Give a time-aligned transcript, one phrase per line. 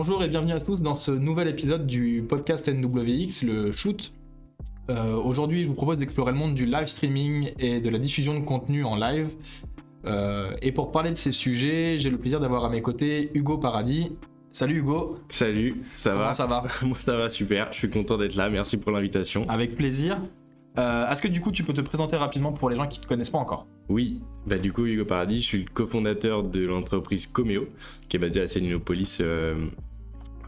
[0.00, 4.12] Bonjour et bienvenue à tous dans ce nouvel épisode du podcast NWX, le shoot.
[4.90, 8.38] Euh, Aujourd'hui, je vous propose d'explorer le monde du live streaming et de la diffusion
[8.38, 9.26] de contenu en live.
[10.06, 13.58] Euh, et pour parler de ces sujets, j'ai le plaisir d'avoir à mes côtés Hugo
[13.58, 14.16] Paradis.
[14.52, 15.18] Salut Hugo.
[15.30, 18.48] Salut, ça Comment va ça va Moi ça va super, je suis content d'être là,
[18.50, 19.46] merci pour l'invitation.
[19.48, 20.20] Avec plaisir.
[20.78, 23.02] Euh, Est-ce que du coup tu peux te présenter rapidement pour les gens qui ne
[23.02, 23.66] te connaissent pas encore?
[23.88, 27.66] Oui, bah du coup Hugo Paradis, je suis le cofondateur de l'entreprise Comeo,
[28.08, 29.56] qui est basée à Célinopolis euh,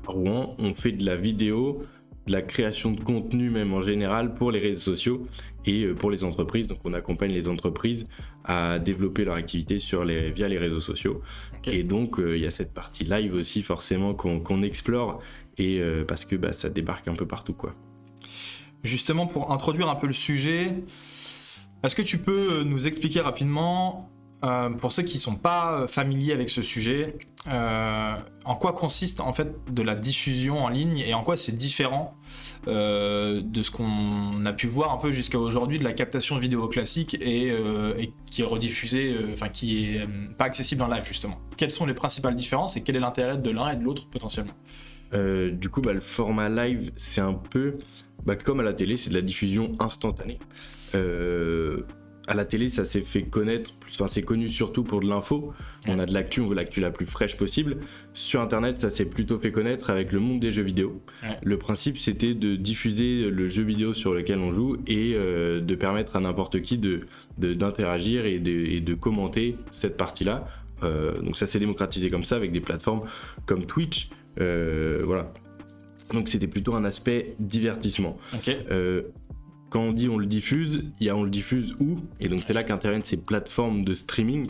[0.08, 0.56] à Rouen.
[0.58, 1.82] On fait de la vidéo,
[2.26, 5.26] de la création de contenu même en général pour les réseaux sociaux
[5.66, 6.66] et euh, pour les entreprises.
[6.66, 8.06] Donc on accompagne les entreprises
[8.44, 11.22] à développer leur activité sur les, via les réseaux sociaux.
[11.64, 15.20] Et donc euh, il y a cette partie live aussi forcément qu'on qu'on explore
[15.58, 17.74] et euh, parce que bah, ça débarque un peu partout quoi.
[18.82, 20.74] Justement, pour introduire un peu le sujet,
[21.82, 24.10] est-ce que tu peux nous expliquer rapidement,
[24.42, 29.20] euh, pour ceux qui ne sont pas familiers avec ce sujet, euh, en quoi consiste
[29.20, 32.14] en fait de la diffusion en ligne et en quoi c'est différent
[32.66, 36.68] euh, de ce qu'on a pu voir un peu jusqu'à aujourd'hui de la captation vidéo
[36.68, 37.54] classique et,
[38.30, 41.38] qui est rediffusée, enfin qui est pas accessible en live justement.
[41.56, 44.54] Quelles sont les principales différences et quel est l'intérêt de l'un et de l'autre potentiellement?
[45.12, 47.78] Du coup, bah, le format live, c'est un peu
[48.24, 50.38] bah, comme à la télé, c'est de la diffusion instantanée.
[52.30, 55.52] À la télé, ça s'est fait connaître, enfin c'est connu surtout pour de l'info.
[55.88, 57.78] On a de l'actu, on veut l'actu la plus fraîche possible.
[58.14, 61.02] Sur Internet, ça s'est plutôt fait connaître avec le monde des jeux vidéo.
[61.24, 61.38] Ouais.
[61.42, 65.74] Le principe, c'était de diffuser le jeu vidéo sur lequel on joue et euh, de
[65.74, 67.00] permettre à n'importe qui de
[67.36, 70.46] d'interagir et, de, et de commenter cette partie-là.
[70.84, 73.02] Euh, donc ça s'est démocratisé comme ça avec des plateformes
[73.44, 74.08] comme Twitch.
[74.40, 75.32] Euh, voilà.
[76.12, 78.18] Donc c'était plutôt un aspect divertissement.
[78.70, 79.02] Euh,
[79.70, 82.00] quand on dit on le diffuse, il y a on le diffuse où?
[82.20, 84.48] Et donc c'est là qu'interviennent ces plateformes de streaming.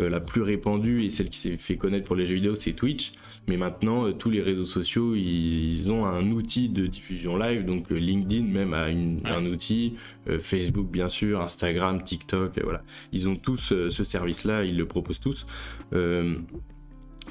[0.00, 2.72] Euh, la plus répandue et celle qui s'est fait connaître pour les jeux vidéo, c'est
[2.72, 3.12] Twitch.
[3.48, 7.64] Mais maintenant, euh, tous les réseaux sociaux, ils, ils ont un outil de diffusion live.
[7.66, 9.30] Donc euh, LinkedIn même a une- Ouais.
[9.30, 9.94] un outil,
[10.40, 12.82] Facebook bien sûr, Instagram, TikTok, voilà.
[13.12, 15.46] Ils ont tous ce service-là, ils le proposent tous.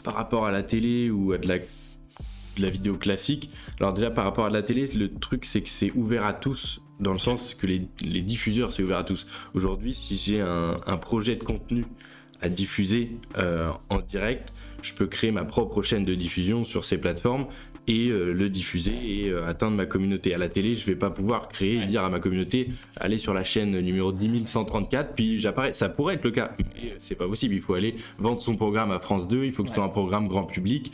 [0.03, 1.57] Par rapport à la télé ou à de la
[2.57, 3.49] de la vidéo classique.
[3.79, 6.81] Alors déjà par rapport à la télé, le truc c'est que c'est ouvert à tous,
[7.01, 9.27] dans le sens que les, diffuseurs c'est ouvert à tous.
[9.53, 11.85] Aujourd'hui, si j'ai un, projet de contenu
[12.41, 16.97] à diffuser euh, en direct, je peux créer ma propre chaîne de diffusion sur ces
[16.97, 17.47] plateformes
[17.87, 20.33] et euh, le diffuser et euh, atteindre ma communauté.
[20.33, 23.33] À la télé, je vais pas pouvoir créer et dire à ma communauté allez sur
[23.33, 25.73] la chaîne numéro 10134 puis j'apparais.
[25.73, 27.55] Ça pourrait être le cas, mais c'est pas possible.
[27.55, 29.89] Il faut aller vendre son programme à France 2, il faut que ce soit un
[29.89, 30.91] programme grand public.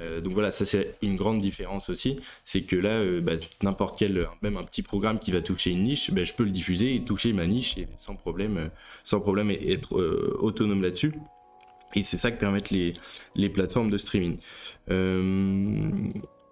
[0.00, 3.32] Euh, donc voilà, ça c'est une grande différence aussi, c'est que là, euh, bah,
[3.62, 6.50] n'importe quel, même un petit programme qui va toucher une niche, bah, je peux le
[6.50, 8.68] diffuser et toucher ma niche et sans problème, euh,
[9.04, 11.12] sans problème et être euh, autonome là-dessus.
[11.94, 12.92] Et c'est ça que permettent les,
[13.34, 14.36] les plateformes de streaming.
[14.90, 15.90] Euh,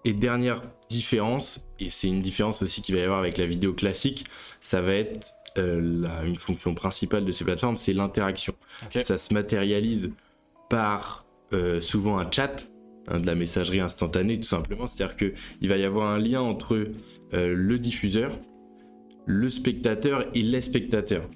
[0.05, 3.75] et dernière différence, et c'est une différence aussi qu'il va y avoir avec la vidéo
[3.75, 4.25] classique,
[4.61, 8.55] ça va être euh, la- une fonction principale de ces plateformes, c'est l'interaction.
[9.03, 10.13] Ça se matérialise
[10.71, 12.67] par euh, souvent un chat,
[13.09, 14.87] hein, de la messagerie instantanée tout simplement.
[14.87, 16.89] C'est-à-dire qu'il va y avoir un lien entre
[17.35, 18.39] euh, le diffuseur,
[19.27, 21.29] le spectateur et les spectateurs.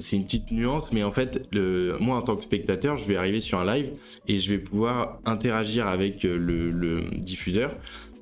[0.00, 3.16] C'est une petite nuance, mais en fait, le, moi en tant que spectateur, je vais
[3.16, 3.92] arriver sur un live
[4.28, 7.74] et je vais pouvoir interagir avec euh, le, le diffuseur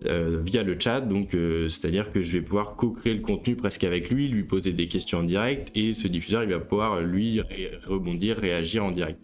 [0.06, 1.00] euh, via le chat.
[1.00, 4.72] Donc, euh, c'est-à-dire que je vais pouvoir co-créer le contenu presque avec lui, lui poser
[4.72, 8.93] des questions en direct et ce diffuseur, il va pouvoir lui ré- rebondir, réagir en
[8.93, 9.19] direct.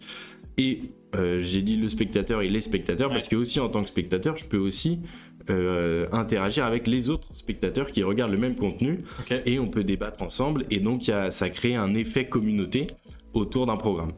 [0.57, 0.81] Et
[1.15, 3.15] euh, j'ai dit le spectateur et les spectateurs Ouais.
[3.15, 4.99] parce que aussi en tant que spectateur, je peux aussi
[5.49, 8.97] euh, interagir avec les autres spectateurs qui regardent le même contenu
[9.45, 12.87] et on peut débattre ensemble et donc il y a- ça crée un effet communauté
[13.33, 14.11] autour d'un programme.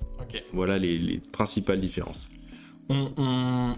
[0.54, 2.30] Voilà les, les principales différences.
[2.90, 3.74] on, on-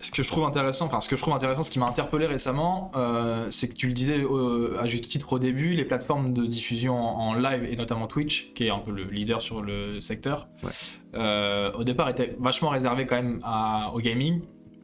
[0.00, 2.26] Ce que je trouve intéressant, enfin ce que je trouve intéressant, ce qui m'a interpellé
[2.26, 6.32] récemment, euh, c'est que tu le disais euh, à juste titre au début, les plateformes
[6.34, 9.62] de diffusion en, en live et notamment Twitch, qui est un peu le leader sur
[9.62, 10.70] le secteur, Ouais.
[11.14, 14.40] euh, au départ étaient vachement réservées quand même à- au gaming,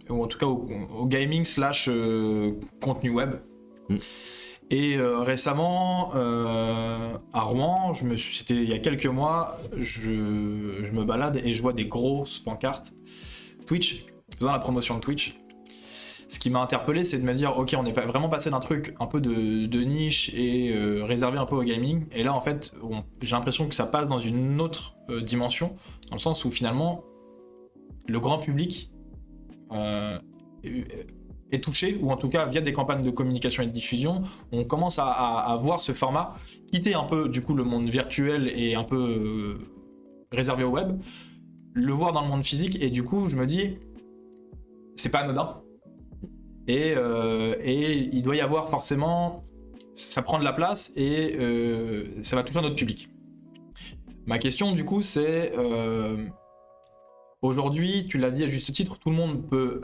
[0.08, 0.66] ou en tout cas au,
[0.98, 1.90] au gaming slash
[2.80, 3.34] contenu web.
[3.88, 3.96] Mm.
[4.72, 9.58] Et euh, récemment, euh, à Rouen, je me suis- c'était il y a quelques mois,
[9.76, 10.12] je,
[10.84, 12.92] je me balade et je vois des grosses pancartes
[13.66, 14.04] Twitch,
[14.40, 15.38] faisant la promotion de Twitch.
[16.30, 18.60] Ce qui m'a interpellé, c'est de me dire, ok, on est pas vraiment passé d'un
[18.60, 22.40] truc un peu de, niche et euh, réservé un peu au gaming, et là en
[22.40, 22.72] fait,
[23.20, 25.74] j'ai l'impression que ça passe dans une autre euh, dimension,
[26.08, 27.04] dans le sens où finalement,
[28.06, 28.90] le grand public
[29.72, 30.18] euh,
[30.62, 34.22] est- touché, ou en tout cas via des campagnes de communication et de diffusion,
[34.52, 36.38] on commence à, voir ce format
[36.72, 39.58] quitter un peu du coup le monde virtuel et un peu
[40.30, 41.00] réservé au web,
[41.74, 43.78] le voir dans le monde physique, et du coup je me dis,
[45.00, 45.62] c'est pas anodin.
[46.68, 49.42] Et, euh, et il doit y avoir forcément,
[49.94, 53.08] ça prend de la place et euh, ça va toucher un autre public.
[54.26, 56.26] Ma question du coup c'est, euh,
[57.42, 59.80] aujourd'hui, tu l'as dit à juste titre, tout le monde peut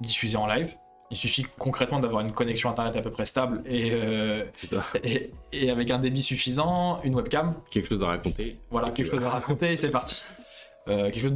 [0.00, 0.76] diffuser en live.
[1.10, 3.92] Il suffit concrètement d'avoir une connexion internet à peu près stable et,
[5.52, 8.58] et avec un débit suffisant, une webcam, Quelque chose à raconter.
[8.70, 10.24] voilà, quelque chose à raconter et c'est parti.
[10.88, 11.34] Euh, quelque chose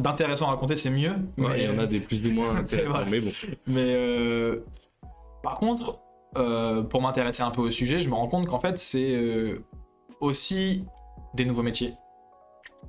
[0.00, 1.12] d'intéressant à raconter, c'est mieux.
[1.38, 3.06] Ouais, il y en a des plus ou moins intéressants, Voilà.
[3.06, 3.30] mais bon.
[3.66, 4.60] Mais euh,
[5.42, 5.98] par contre,
[6.36, 9.54] euh, pour m'intéresser un peu au sujet, je me rends compte qu'en fait, c'est
[10.20, 10.84] aussi
[11.34, 11.94] des nouveaux métiers,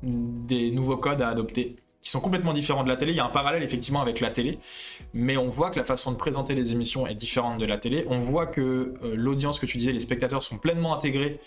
[0.03, 3.13] des nouveaux codes à adopter, qui sont complètement différents de la télé.
[3.13, 4.59] Il y a un parallèle effectivement avec la télé,
[5.13, 8.05] mais on voit que la façon de présenter les émissions est différente de la télé.
[8.09, 11.39] On voit que l'audience que tu disais, les spectateurs sont pleinement intégrés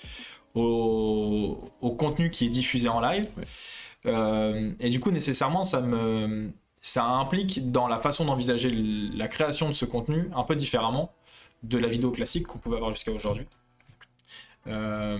[0.55, 3.27] au, au contenu qui est diffusé en live.
[3.37, 3.45] Ouais.
[4.07, 9.69] Euh, et du coup, nécessairement, ça me, ça implique dans la façon d'envisager la création
[9.69, 11.13] de ce contenu un peu différemment
[11.63, 13.47] de la vidéo classique qu'on pouvait avoir jusqu'à aujourd'hui.
[14.67, 15.19] Euh,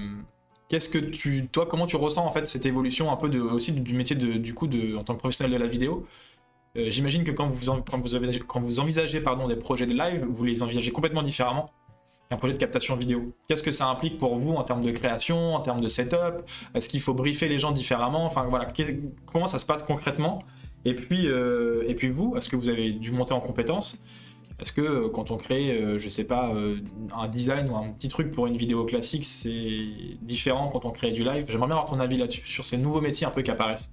[0.69, 3.95] Qu'est-ce que tu, toi, comment tu ressens en fait cette évolution un peu aussi du
[3.95, 4.67] métier du coup
[4.99, 6.07] en tant que professionnel de la vidéo?
[6.77, 9.95] Euh, J'imagine que quand vous, quand vous, envisagez, quand vous envisagez pardon, des projets de
[9.95, 11.71] live, vous les envisagez complètement différemment
[12.31, 13.33] qu'un projet de captation vidéo.
[13.49, 16.43] Qu'est-ce que ça implique pour vous en termes de création, en termes de setup?
[16.75, 18.25] Est-ce qu'il faut briefer les gens différemment?
[18.25, 18.73] Enfin voilà,
[19.27, 20.43] comment ça se passe concrètement?
[20.85, 23.99] Et puis, euh, et puis vous, est-ce que vous avez dû monter en compétences
[24.61, 26.79] Est-ce que euh, quand on crée, euh, je sais pas, euh,
[27.17, 29.87] un design ou un petit truc pour une vidéo classique, c'est
[30.21, 31.47] différent quand on crée du live?
[31.49, 33.91] J'aimerais bien avoir ton avis là-dessus, sur ces nouveaux métiers un peu qui apparaissent.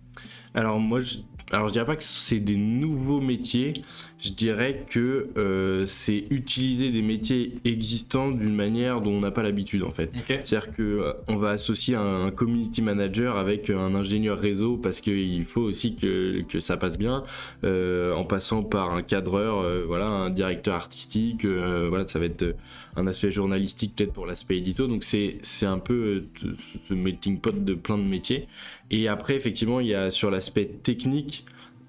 [0.53, 1.19] Alors moi, je,
[1.51, 3.73] alors je dirais pas que c'est des nouveaux métiers.
[4.19, 9.41] Je dirais que euh, c'est utiliser des métiers existants d'une manière dont on n'a pas
[9.41, 10.11] l'habitude en fait.
[10.27, 15.01] C'est-à-dire que euh, on va associer un, un community manager avec un ingénieur réseau parce
[15.01, 17.23] qu'il faut aussi que, que ça passe bien,
[17.63, 22.25] euh, en passant par un cadreur, euh, voilà, un directeur artistique, euh, voilà, ça va
[22.25, 22.53] être euh,
[22.95, 24.87] un aspect journalistique peut-être pour l'aspect édito.
[24.87, 26.53] Donc c'est c'est un peu euh,
[26.87, 28.47] ce- melting pot de plein de métiers.
[28.89, 31.45] Et après effectivement il y a sur l'aspect technique.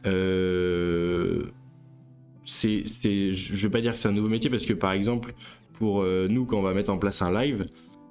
[0.07, 1.45] Euh,
[2.45, 5.35] c'est, c'est, je vais pas dire que c'est un nouveau métier parce que par exemple,
[5.75, 7.67] pour euh, nous, quand on va mettre en place un live,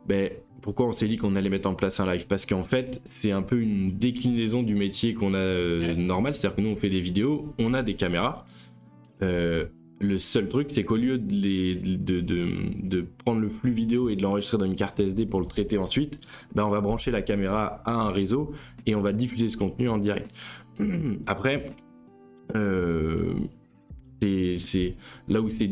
[0.07, 0.29] ben,
[0.61, 2.27] pourquoi on s'est dit qu'on allait mettre en place un live?
[2.27, 6.55] Parce qu'en fait, c'est un peu une déclinaison du métier qu'on a euh, normal, c'est-à-dire
[6.55, 8.45] que nous, on fait des vidéos, on a des caméras.
[9.21, 9.65] Euh,
[10.01, 14.65] le seul truc, c'est qu'au lieu de, prendre le flux vidéo et de l'enregistrer dans
[14.65, 16.19] une carte SD pour le traiter ensuite,
[16.55, 18.51] ben, on va brancher la caméra à un réseau
[18.85, 20.31] et on va diffuser ce contenu en direct.
[21.27, 21.71] Après,
[22.55, 23.33] euh,
[24.21, 24.95] c'est
[25.27, 25.69] là où c'est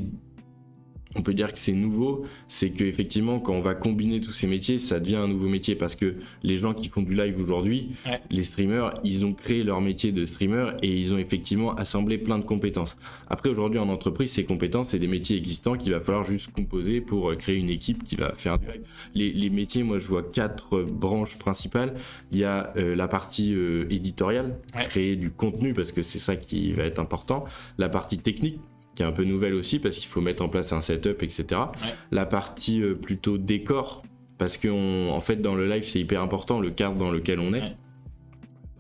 [1.16, 4.46] on peut dire que c'est nouveau, c'est que effectivement quand on va combiner tous ces
[4.46, 7.90] métiers, ça devient un nouveau métier parce que les gens qui font du live aujourd'hui,
[8.06, 8.20] Ouais.
[8.30, 12.38] les streamers, ils ont créé leur métier de streamer et ils ont effectivement assemblé plein
[12.38, 12.96] de compétences.
[13.28, 17.02] Après aujourd'hui en entreprise, ces compétences, c'est des métiers existants qu'il va falloir juste composer
[17.02, 18.82] pour euh, créer une équipe qui va faire du live.
[19.16, 21.96] Les, les métiers, moi je vois quatre euh, branches principales.
[22.32, 24.86] Il y a euh, la partie euh, éditoriale, Ouais.
[24.88, 27.46] créer du contenu parce que c'est ça qui va être important.
[27.80, 28.60] La partie technique
[28.96, 31.44] qui est un peu nouvelle aussi parce qu'il faut mettre en place un setup, etc.
[31.52, 31.90] Ouais.
[32.12, 34.04] La partie euh, plutôt décor
[34.38, 37.40] parce que on- en fait dans le live c'est hyper important le cadre dans lequel
[37.40, 37.62] on est.
[37.62, 37.76] Ouais.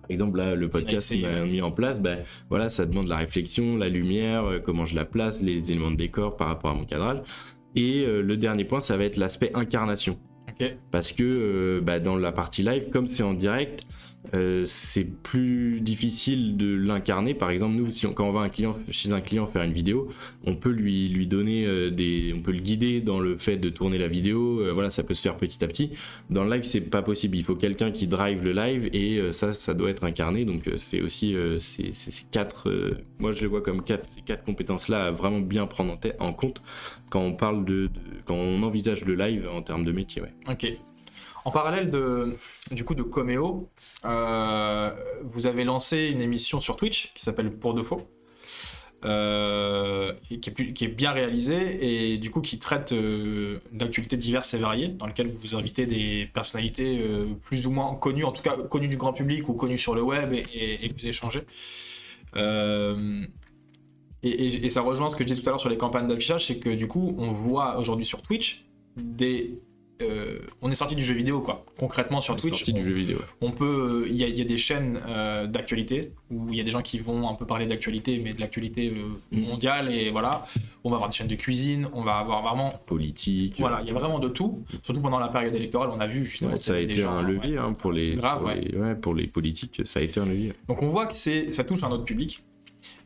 [0.01, 3.17] Par exemple là le podcast qu'on a mis en place, ben voilà ça demande la
[3.17, 6.73] réflexion, la lumière, euh, comment je la place, les éléments de décor par rapport à
[6.73, 7.19] mon cadrage.
[7.75, 10.17] Et euh, le dernier point ça va être l'aspect incarnation
[10.91, 13.83] parce que euh, bah, dans la partie live, comme c'est en direct,
[14.33, 17.33] euh, c'est plus difficile de l'incarner.
[17.33, 18.49] Par exemple, nous, si on- quand on va
[18.91, 20.09] chez un client faire une vidéo,
[20.45, 23.97] on peut lui, donner euh, des, on peut le guider dans le fait de tourner
[23.97, 24.61] la vidéo.
[24.61, 25.91] euh, voilà, ça peut se faire petit à petit.
[26.29, 27.37] Dans le live, c'est pas possible.
[27.37, 30.45] Il faut quelqu'un qui drive le live et ça, ça doit être incarné.
[30.45, 32.71] Donc c'est aussi ces quatre.
[33.19, 34.09] moi, je les vois comme quatre.
[34.09, 36.61] Ces quatre compétences-là à vraiment bien prendre en, compte
[37.09, 37.89] quand on parle de,
[38.25, 40.21] quand on envisage le live en termes de métier.
[40.49, 40.88] Ok.
[41.45, 42.35] En parallèle de,
[42.71, 43.69] du coup de Comeo,
[44.05, 44.91] euh,
[45.23, 48.07] vous avez lancé une émission sur Twitch qui s'appelle Pour de faux,
[49.05, 54.89] euh, qui, est, bien réalisée et du coup qui traite euh, d'actualités diverses et variées,
[54.89, 57.01] dans lequel vous invitez des personnalités
[57.41, 60.01] plus ou moins connues, en tout cas connues du grand public ou connues sur le
[60.01, 61.43] web et, et- et vous échangez.
[64.21, 66.47] Et- et ça rejoint ce que je disais tout à l'heure sur les campagnes d'affichage,
[66.47, 68.65] c'est que du coup, on voit aujourd'hui sur Twitch
[68.97, 69.61] des.
[70.01, 71.65] Euh, on est sorti du jeu vidéo, quoi.
[71.77, 73.17] Concrètement, sur Twitch, Sortie du on, jeu vidéo.
[73.41, 74.05] on peut.
[74.09, 76.71] Il y, a- il y a des chaînes euh, d'actualité où il y a des
[76.71, 79.41] gens qui vont un peu parler d'actualité, mais de l'actualité euh, Mm.
[79.41, 80.45] mondiale, et voilà.
[80.83, 82.73] On va avoir des chaînes de cuisine, on va avoir vraiment.
[82.85, 83.55] politique.
[83.59, 84.63] Voilà, il y a vraiment de tout.
[84.83, 86.51] Surtout pendant la période électorale, on a vu justement.
[86.53, 88.59] Ouais, ça a été un levier hein, pour les Grave, pour ouais.
[88.61, 90.53] les, ouais, pour les politiques, ça a été un levier.
[90.67, 92.43] Donc on voit que c'est, ça touche un autre public.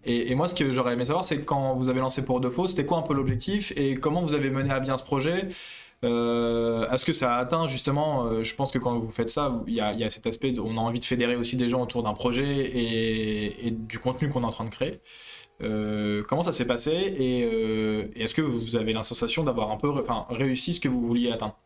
[0.05, 2.67] Et, moi, ce que j'aurais aimé savoir, c'est quand vous avez lancé pour de faux,
[2.67, 5.47] c'était quoi un peu l'objectif et comment vous avez mené à bien ce projet
[6.03, 9.63] euh, Est-ce que ça a atteint justement euh, Je pense que quand vous faites ça,
[9.67, 12.13] il y, a, cet aspect, on a envie de fédérer aussi des gens autour d'un
[12.13, 14.99] projet et, du contenu qu'on est en train de créer.
[15.61, 19.89] Euh, comment ça s'est passé et, est-ce que vous avez la sensation d'avoir un peu
[20.29, 21.57] réussi ce que vous vouliez atteindre?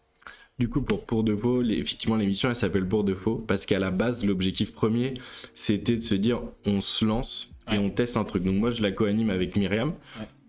[0.60, 3.78] Du coup, pour Pour de Faux, effectivement, l'émission, elle s'appelle Pour de Faux, parce qu'à
[3.78, 5.14] la base, l'objectif premier,
[5.54, 8.44] c'était de se dire, on se lance et on teste un truc.
[8.44, 9.94] Donc moi, je la co-anime avec Myriam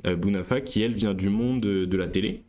[0.04, 2.42] Bounafa, qui, elle, vient du monde de la télé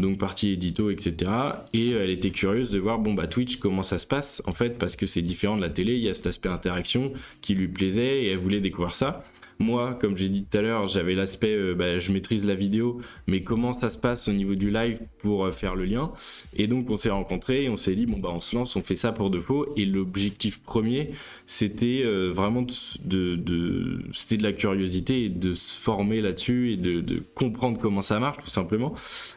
[0.00, 1.30] donc partie édito, etc.
[1.72, 4.78] Et elle était curieuse de voir, bon, bah Twitch, comment ça se passe, en fait,
[4.78, 7.68] parce que c'est différent de la télé, il y a cet aspect interaction qui lui
[7.68, 9.24] plaisait et elle voulait découvrir ça.
[9.60, 13.02] Moi, comme j'ai dit tout à l'heure, j'avais l'aspect, euh, bah, je maîtrise la vidéo,
[13.26, 16.12] mais comment ça se passe au niveau du live pour euh, faire le lien?
[16.56, 18.82] Et donc, on s'est rencontrés et on s'est dit, bon, bah, on se lance, on
[18.82, 19.66] fait ça pour de faux.
[19.76, 21.10] Et l'objectif premier,
[21.46, 22.62] c'était euh, vraiment
[23.04, 24.00] de, de,
[24.40, 28.50] la curiosité et de se former là-dessus et de, de, comprendre comment ça marche, tout
[28.50, 28.94] simplement.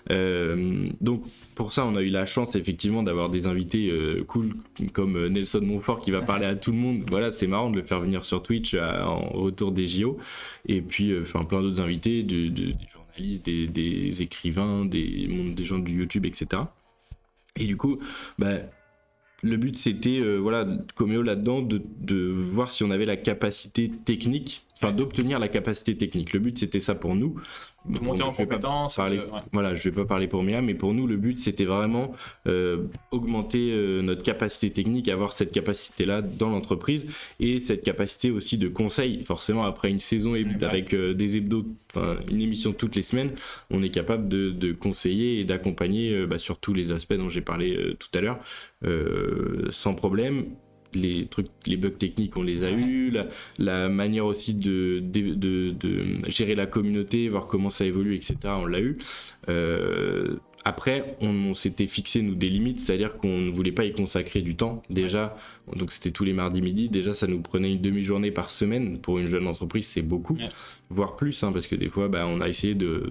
[0.09, 1.23] donc,
[1.55, 3.91] pour ça, on a eu la chance, effectivement, d'avoir des invités
[4.27, 4.55] cool
[4.93, 7.03] comme Nelson Montfort qui va parler à tout le monde.
[7.09, 10.17] Voilà, c'est marrant de le faire venir sur Twitch en retour des JO.
[10.67, 15.99] Et puis, euh, enfin, plein d'autres invités, des journalistes, des, écrivains, des, des gens du
[15.99, 16.63] YouTube, etc.
[17.55, 17.99] Et du coup,
[18.39, 18.59] bah,
[19.41, 23.91] le but c'était, euh, voilà, comme là-dedans, de, de, voir si on avait la capacité
[24.05, 26.33] technique d'obtenir la capacité technique.
[26.33, 27.39] Le but, c'était ça pour nous.
[27.85, 28.97] De monter en compétence.
[29.51, 32.13] Voilà, je vais pas parler pour Mia, mais pour nous, le but, c'était vraiment
[32.47, 37.09] euh, augmenter euh, notre capacité technique, avoir cette capacité-là dans l'entreprise
[37.41, 39.23] et cette capacité aussi de conseil.
[39.25, 41.65] Forcément, après une saison avec euh, des hebdos,
[42.29, 43.31] une émission toutes les semaines,
[43.69, 47.95] on est capable de, conseiller et d'accompagner bah, sur tous les aspects dont j'ai parlé
[47.99, 48.39] tout à l'heure,
[49.71, 50.45] sans problème
[50.95, 53.13] les trucs, les bugs techniques, on les a eu,
[53.59, 55.75] la, manière aussi de, de,
[56.27, 58.35] gérer la communauté, voir comment ça évolue, etc.
[58.45, 58.97] On l'a eu.
[59.49, 60.35] Euh,
[60.65, 64.55] après, on, s'était fixé nous des limites, c'est-à-dire qu'on ne voulait pas y consacrer du
[64.55, 64.81] temps.
[64.89, 65.37] Déjà,
[65.75, 66.89] donc c'était tous les mardis midi.
[66.89, 70.37] Déjà, ça nous prenait une demi-journée par semaine pour une jeune entreprise, c'est beaucoup,
[70.89, 73.03] voire plus, hein, parce que des fois, bah, on a essayé de,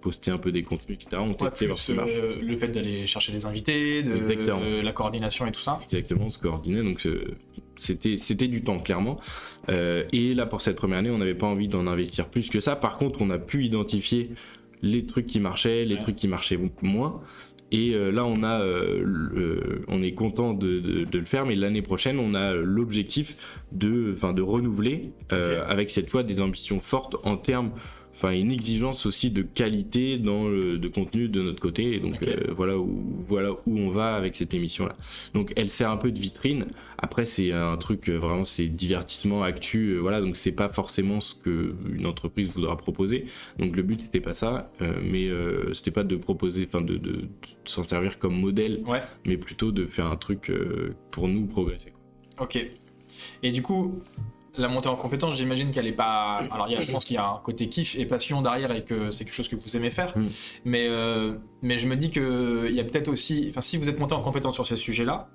[0.00, 1.22] poster un peu des contenus, etc.
[1.26, 5.60] On testait voir euh, le fait d'aller chercher des invités, de la coordination et tout
[5.60, 5.80] ça.
[5.84, 6.82] Exactement, se coordonner.
[6.82, 7.36] Donc euh,
[7.76, 9.16] c'était c'était du temps clairement.
[9.68, 12.60] Euh, et là, pour cette première année, on n'avait pas envie d'en investir plus que
[12.60, 12.76] ça.
[12.76, 14.30] Par contre, on a pu identifier
[14.86, 17.20] les trucs qui marchaient, les trucs qui marchaient moins.
[17.72, 22.18] Et euh, là, on a, euh, on est content de, le faire, mais l'année prochaine,
[22.20, 23.36] on a l'objectif
[23.72, 27.72] de, enfin, de renouveler euh, avec cette fois des ambitions fortes en termes
[28.16, 31.94] enfin une exigence aussi de qualité dans le de contenu de notre côté.
[31.94, 34.96] Et donc euh, voilà où voilà où on va avec cette émission là
[35.34, 36.66] donc elle sert un peu de vitrine.
[36.98, 40.20] Après c'est un truc euh, vraiment c'est divertissement actu euh, voilà.
[40.20, 43.26] Donc c'est pas forcément ce que une entreprise voudra proposer.
[43.58, 44.70] Donc le but c'était pas ça.
[45.02, 45.28] Mais
[45.72, 47.28] c'était pas de proposer enfin de, de,
[47.64, 48.82] s'en servir comme modèle
[49.24, 50.52] mais plutôt de faire un truc
[51.10, 51.92] pour nous progresser
[52.38, 52.70] ok.
[53.42, 53.98] Et du coup
[54.58, 56.42] la montée en compétence, j'imagine qu'elle est pas.
[56.50, 59.24] Alors, je pense qu'il y a un côté kiff et passion derrière et que c'est
[59.24, 60.16] quelque chose que vous aimez faire.
[60.16, 60.26] Mm.
[60.64, 63.46] Mais, euh, mais je me dis qu'il y a peut-être aussi.
[63.50, 65.28] Enfin, si vous êtes monté en compétence sur ces sujets-là,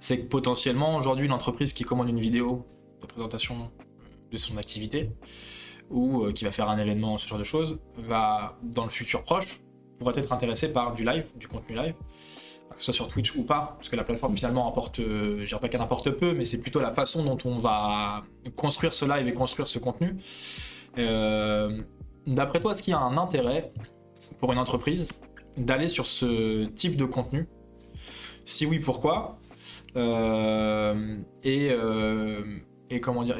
[0.00, 2.66] c'est que potentiellement, aujourd'hui, une entreprise qui commande une vidéo
[3.00, 3.70] de présentation
[4.30, 5.10] de son activité
[5.90, 9.22] ou euh, qui va faire un événement, ce genre de choses, va, dans le futur
[9.22, 9.60] proche,
[9.98, 11.94] pourrait être intéressée par du live, du contenu live
[12.74, 15.46] que ce soit sur Twitch ou pas, parce que la plateforme finalement apporte, euh, je
[15.46, 18.24] dirais pas qu'elle apporte peu, mais c'est plutôt la façon dont on va
[18.56, 20.16] construire ce live et construire ce contenu.
[20.98, 21.82] Euh,
[22.26, 23.72] d'après toi, est-ce qu'il y a un intérêt
[24.38, 25.08] pour une entreprise
[25.56, 27.48] d'aller sur ce type de contenu?
[28.44, 29.38] Si oui, pourquoi?
[29.96, 31.70] Euh, et,
[32.90, 33.36] et, comment dire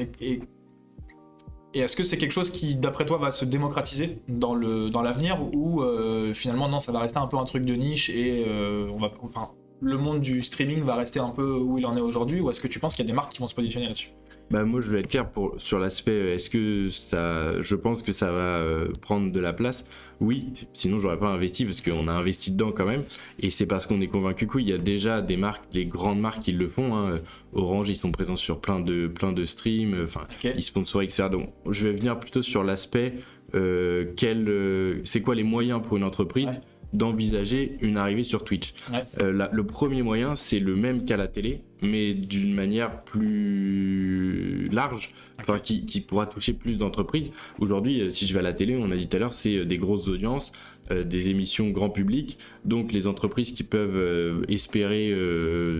[1.81, 6.33] est-ce que c'est quelque chose qui, d'après toi, va se démocratiser dans l'avenir ou euh,
[6.33, 9.11] finalement non, ça va rester un peu un truc de niche et euh, on va,
[9.21, 9.51] enfin,
[9.81, 12.59] le monde du streaming va rester un peu où il en est aujourd'hui ou est-ce
[12.59, 14.11] que tu penses qu'il y a des marques qui vont se positionner là-dessus?
[14.51, 18.03] Bah moi je vais être clair pour, sur l'aspect euh, est-ce que ça je pense
[18.03, 18.63] que ça va
[19.01, 19.85] prendre de la place?
[20.19, 23.03] Oui, sinon j'aurais pas investi parce qu'on a investi dedans quand même.
[23.39, 26.41] Et c'est parce qu'on est convaincu qu'il y a déjà des marques, des grandes marques
[26.41, 26.95] qui le font.
[26.95, 27.19] Hein.
[27.51, 31.29] Orange, ils sont présents sur plein de, plein de streams, enfin, ils sponsorisent, etc.
[31.29, 33.15] Donc je vais venir plutôt sur l'aspect
[33.55, 36.49] euh, euh, c'est quoi les moyens pour une entreprise?
[36.93, 38.73] D'envisager une arrivée sur Twitch.
[39.21, 45.11] Euh, le premier moyen, c'est le même qu'à la télé, mais d'une manière plus large,
[45.39, 47.31] enfin, qui, qui, pourra toucher plus d'entreprises.
[47.59, 49.57] Aujourd'hui, euh, si je vais à la télé, on a dit tout à l'heure, c'est
[49.57, 50.51] euh, des grosses audiences,
[50.91, 55.13] euh, des émissions grand public, donc les entreprises qui peuvent espérer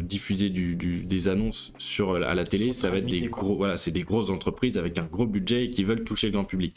[0.03, 3.91] diffuser du, des annonces sur à la télé, ça va être des gros, voilà, c'est
[3.91, 6.75] des grosses entreprises avec un gros budget et qui veulent toucher le grand public.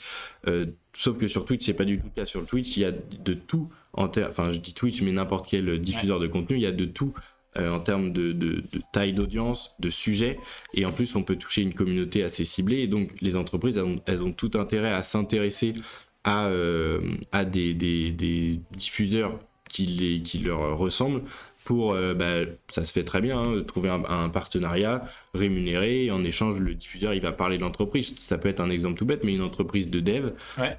[0.93, 2.25] sauf que sur Twitch, c'est pas du tout le cas.
[2.25, 5.79] Sur Twitch, il y a de tout en enfin je dis Twitch, mais n'importe quel
[5.81, 7.15] diffuseur de contenu, il y a de tout
[7.59, 8.63] euh, en termes de,
[8.93, 10.39] taille d'audience, de sujet,
[10.75, 14.23] et en plus on peut toucher une communauté assez ciblée, et donc les entreprises, elles
[14.23, 15.73] ont, tout intérêt à s'intéresser
[16.25, 17.01] à, euh,
[17.51, 19.39] des, des, diffuseurs
[19.71, 21.23] qui, les, qui leur ressemblent
[21.67, 25.03] pour, euh, bah, ça se fait très bien, hein, trouver un, partenariat
[25.35, 26.05] rémunéré.
[26.05, 28.15] Et en échange le diffuseur il va parler de l'entreprise.
[28.21, 30.31] Ça peut être un exemple tout bête, mais une entreprise de dev,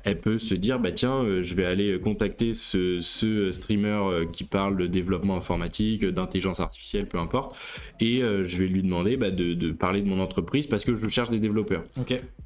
[0.04, 4.26] elle peut se dire bah tiens, euh, je vais aller contacter ce, ce, streamer euh,
[4.26, 7.56] qui parle de développement informatique, d'intelligence artificielle, peu importe,
[8.00, 11.10] et je vais lui demander bah, de, de, parler de mon entreprise parce que je
[11.10, 11.84] cherche des développeurs.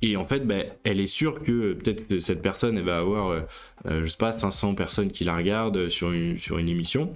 [0.02, 3.44] Et en fait, bah, elle est sûre que peut-être cette personne elle va avoir,
[3.86, 7.16] je sais pas, 500 personnes qui la regardent sur une, sur une émission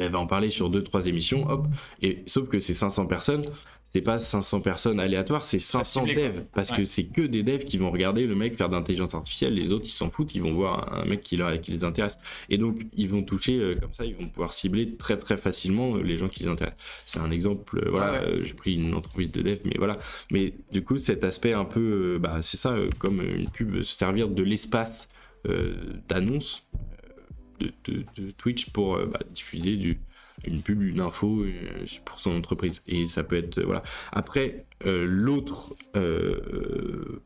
[0.00, 1.66] elle va en parler sur deux trois émissions, hop.
[2.02, 3.44] Et sauf que ces 500 personnes,
[3.92, 6.44] c'est pas 500 personnes aléatoires, c'est 500 devs.
[6.54, 9.72] parce que c'est que des devs qui vont regarder le mec faire d'intelligence artificielle, les
[9.72, 12.16] autres ils s'en foutent, ils vont voir un mec qui, leur, qui les intéresse.
[12.48, 15.96] Et donc ils vont toucher euh, comme ça, ils vont pouvoir cibler très très facilement
[15.96, 16.80] euh, les gens qui les intéressent.
[17.04, 19.98] C'est un exemple, euh, voilà, j'ai pris une entreprise de dev, mais voilà,
[20.30, 24.28] mais du coup cet aspect un peu, bah c'est ça, comme une pub, se servir
[24.28, 25.08] de l'espace
[26.08, 26.64] d'annonce
[27.60, 29.98] de, Twitch pour euh, bah, diffuser du,
[30.44, 32.82] une pub, une info euh, pour son entreprise.
[32.86, 33.62] Et ça peut être.
[33.62, 33.82] voilà.
[34.12, 35.74] Après, euh, l'autre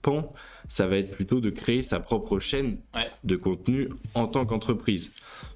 [0.03, 0.33] pan,
[0.69, 2.79] ça va être plutôt de créer sa propre chaîne
[3.25, 5.13] de contenu en tant qu'entreprise.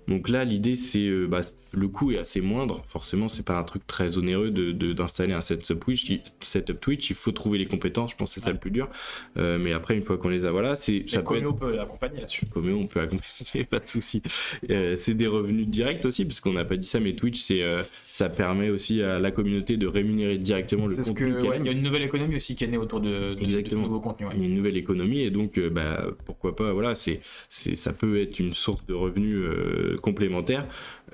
[0.09, 2.83] Donc là, l'idée, c'est euh, bah, le coût est assez moindre.
[2.89, 6.11] Forcément, c'est pas un truc très onéreux de, d'installer un setup Twitch.
[6.41, 8.13] Setup Twitch, il faut trouver les compétences.
[8.13, 8.89] Je pense que c'est ça le plus dur.
[9.37, 11.41] Euh, mais après, une fois qu'on les a, voilà, c'est ça peut.
[11.47, 12.47] on peut accompagner là-dessus.
[12.57, 14.23] on peut accompagner, pas de souci.
[14.71, 17.63] Euh, c'est des revenus directs aussi, parce qu'on n'a pas dit ça, mais Twitch, c'est
[18.11, 21.35] ça permet aussi à la communauté de rémunérer directement le contenu.
[21.59, 23.83] il y a une nouvelle économie aussi qui est née autour de, de, Exactement.
[23.83, 24.31] nouveaux contenus.
[24.35, 28.55] Une nouvelle économie et donc, bah, pourquoi pas, voilà, c'est, c'est, ça peut être une
[28.55, 29.45] source de revenus
[30.01, 30.67] complémentaire,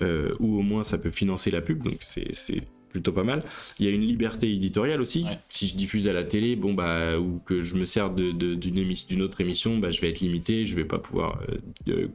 [0.02, 3.42] euh, ou au moins ça peut financer la pub, donc c'est plutôt pas mal.
[3.80, 5.26] Il y a une liberté éditoriale aussi.
[5.48, 8.54] Si je diffuse à la télé, bon bah ou que je me sers d'une de,
[8.54, 11.42] d'une autre émission, bah je vais être limité, je vais pas pouvoir
[11.88, 12.06] euh,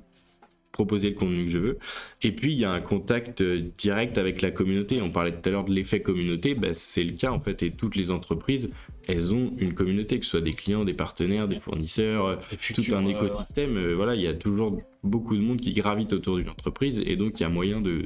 [0.71, 1.79] proposer le contenu que je veux.
[2.21, 5.01] Et puis il y a un contact euh, direct avec la communauté.
[5.01, 7.62] On parlait tout à l'heure de l'effet communauté, bah, c'est le cas en fait.
[7.62, 8.69] Et toutes les entreprises,
[9.10, 12.36] elles ont une communauté, que ce soit des clients, des partenaires, des fournisseurs, euh,
[12.76, 13.76] tout un écosystème.
[13.76, 17.15] Euh, voilà, il y a toujours beaucoup de monde qui gravite autour d'une entreprise et
[17.15, 18.06] donc il y a moyen de,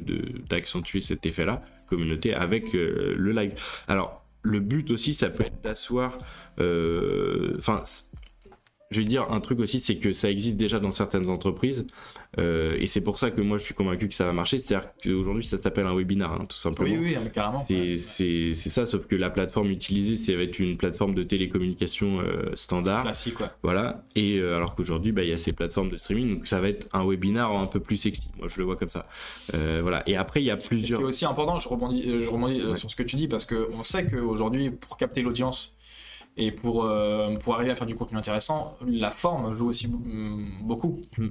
[0.50, 3.54] d'accentuer cet effet-là, communauté, avec le live.
[3.88, 6.20] Alors, le but aussi, ça peut être d'asseoir,
[6.58, 7.84] enfin,
[8.91, 11.86] je vais dire un truc aussi, c'est que ça existe déjà dans certaines entreprises.
[12.39, 14.60] Euh, et c'est pour ça que moi je suis convaincu que ça va marcher.
[14.60, 16.89] C'est-à-dire qu'aujourd'hui ça s'appelle un webinar, hein, tout simplement.
[16.89, 17.65] Oui, oui, carrément.
[17.98, 22.52] C'est ça, sauf que la plateforme utilisée, ça va être une plateforme de télécommunication euh,
[22.56, 23.04] standard.
[23.04, 23.48] Classique, ouais.
[23.62, 24.04] Voilà.
[24.15, 26.69] Et euh, alors qu'aujourd'hui, bah, il y a ces plateformes de streaming, donc ça va
[26.69, 28.30] être un webinar un peu plus sexy.
[28.38, 29.08] Moi je le vois comme ça.
[29.82, 30.04] voilà.
[30.08, 30.88] Et après, il y a plusieurs.
[30.88, 33.46] Ce qui est aussi important, je rebondis, je rebondis sur ce que tu dis, parce
[33.46, 35.76] qu'on sait qu'aujourd'hui, pour capter l'audience,
[36.36, 41.00] et pour, euh, pour arriver à faire du contenu intéressant, la forme joue aussi beaucoup.
[41.17, 41.28] Mm.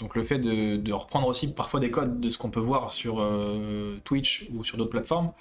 [0.00, 2.90] Donc le fait de, de, reprendre aussi parfois des codes de ce qu'on peut voir
[2.90, 5.32] sur euh, Twitch ou sur d'autres plateformes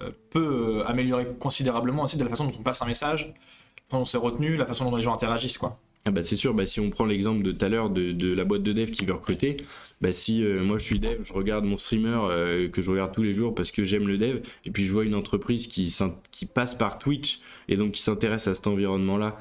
[0.00, 3.98] euh, peut améliorer considérablement aussi de la façon dont on passe un message, la façon
[3.98, 5.58] dont c'est retenu, la façon dont les gens interagissent.
[5.58, 5.80] quoi.
[6.04, 8.34] Ah bah c'est sûr, bah si on prend l'exemple de tout à l'heure de, de,
[8.34, 9.56] la boîte de dev qui veut recruter,
[10.00, 13.14] bah si euh, moi je suis dev, je regarde mon streamer euh, que je regarde
[13.14, 15.96] tous les jours parce que j'aime le dev, et puis je vois une entreprise qui,
[16.32, 17.38] qui passe par Twitch
[17.68, 19.38] et donc qui s'intéresse à cet environnement-là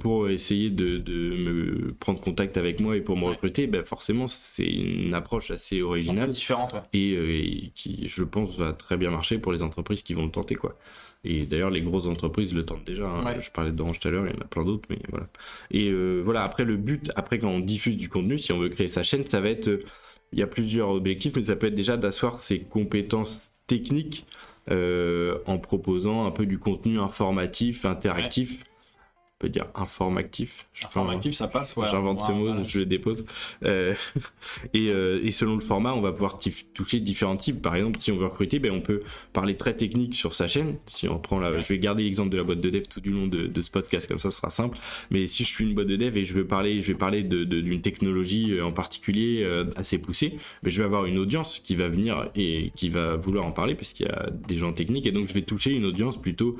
[0.00, 4.26] pour essayer de, de, me prendre contact avec moi et pour me recruter, bah forcément
[4.26, 9.38] c'est une approche assez originale, différente, et, et, qui je pense va très bien marcher
[9.38, 10.76] pour les entreprises qui vont le tenter quoi.
[11.24, 13.06] Et d'ailleurs, les grosses entreprises le tentent déjà.
[13.06, 13.40] Hein.
[13.40, 15.28] Je parlais d'Orange tout à l'heure, il y en a plein d'autres, mais voilà.
[15.70, 18.68] Et euh, voilà, après, le but, après, quand on diffuse du contenu, si on veut
[18.68, 19.70] créer sa chaîne, ça va être.
[20.32, 24.26] il y a plusieurs objectifs, mais ça peut être déjà d'asseoir ses compétences techniques
[24.70, 28.58] euh, en proposant un peu du contenu informatif, interactif.
[29.42, 30.68] Peut dire informatif.
[30.84, 31.88] Informatif, ça passe, ouais.
[31.90, 33.24] J'invente ce mot, je le dépose.
[33.64, 33.94] Euh,
[34.72, 36.38] et, euh, et, selon le format, on va pouvoir
[36.74, 37.60] toucher différents types.
[37.60, 39.02] Par exemple, si on veut recruter, ben, on peut
[39.32, 40.76] parler très technique sur sa chaîne.
[40.86, 43.10] Si on prend la, je vais garder l'exemple de la boîte de dev tout du
[43.10, 44.78] long de, de, ce podcast, comme ça, ce sera simple.
[45.10, 47.24] Mais si je suis une boîte de dev et je veux parler, je vais parler
[47.24, 51.74] d'une de, technologie euh, en particulier assez poussée, ben, je vais avoir une audience qui
[51.74, 55.06] va venir et qui va vouloir en parler parce qu'il y a des gens techniques.
[55.06, 56.56] Et donc, je vais toucher une audience plutôt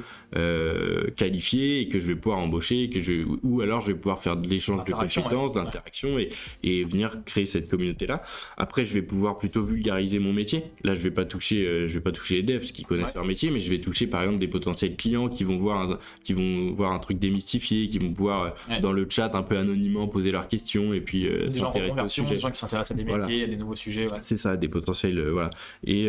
[1.16, 4.36] qualifiée et que je vais pouvoir embaucher que je, ou alors je vais pouvoir faire
[4.36, 6.30] de l'échange de compétences, d'interaction et,
[6.62, 8.22] et, venir créer cette communauté-là.
[8.56, 10.64] Après, je vais pouvoir plutôt vulgariser mon métier.
[10.82, 13.24] Là, je vais pas toucher, euh, je vais pas toucher les devs qui connaissent leur
[13.24, 16.32] métier, mais je vais toucher par exemple des potentiels clients qui vont voir, un, qui
[16.32, 20.08] vont voir un truc démystifié, qui vont pouvoir euh, dans le chat un peu anonymement
[20.08, 23.44] poser leurs questions et puis euh, des gens des gens qui s'intéressent à des métiers,
[23.44, 24.06] à des nouveaux sujets.
[24.22, 25.50] C'est ça, des potentiels, voilà.
[25.84, 26.08] Et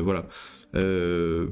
[0.00, 0.26] voilà.
[0.74, 1.48] Euh,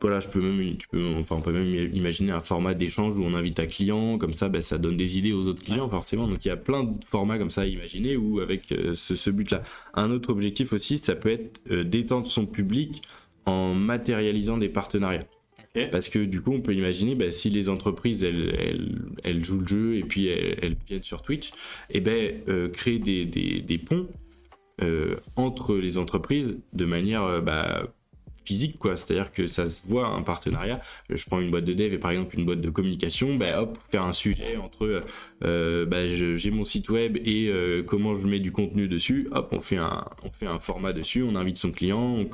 [0.00, 3.22] voilà, je peux même, tu peux, enfin, on peut même imaginer un format d'échange où
[3.22, 6.26] on invite un client, comme ça, ben, ça donne des idées aux autres clients, forcément.
[6.26, 9.30] Donc il y a plein de formats comme ça à imaginer ou avec euh, ce,
[9.30, 9.62] but-là.
[9.94, 13.02] Un autre objectif aussi, ça peut être euh, d'étendre son public
[13.44, 15.24] en matérialisant des partenariats.
[15.92, 19.68] Parce que du coup, on peut imaginer, ben, si les entreprises, elles, elles, jouent le
[19.68, 21.52] jeu et puis elles, viennent sur Twitch,
[21.90, 24.08] et ben, euh, créer des, des, des ponts
[25.36, 27.92] entre les entreprises de manière bah,
[28.50, 28.96] physique, quoi.
[28.96, 30.80] C'est-à-dire que ça se voit un partenariat.
[31.08, 33.78] Je prends une boîte de dev et par exemple une boîte de communication, bah, hop,
[33.92, 35.04] faire un sujet entre
[35.44, 39.28] euh, bah, j'ai mon site web et euh, comment je mets du contenu dessus.
[39.30, 42.24] Hop, on fait un, on fait un format dessus, on invite son client,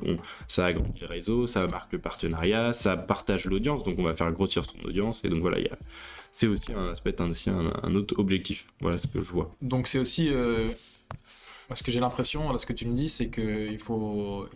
[0.49, 4.33] ça agrandit le réseau, ça marque le partenariat, ça partage l'audience, donc on va faire
[4.33, 5.23] grossir son audience.
[5.23, 5.71] Et donc voilà, il y
[6.33, 8.67] c'est aussi un, peut être aussi un, autre objectif.
[8.81, 9.55] Voilà ce que je vois.
[9.63, 10.69] Donc c'est aussi, euh,
[11.73, 14.47] ce que j'ai l'impression, ce que tu me dis, c'est qu'il faut,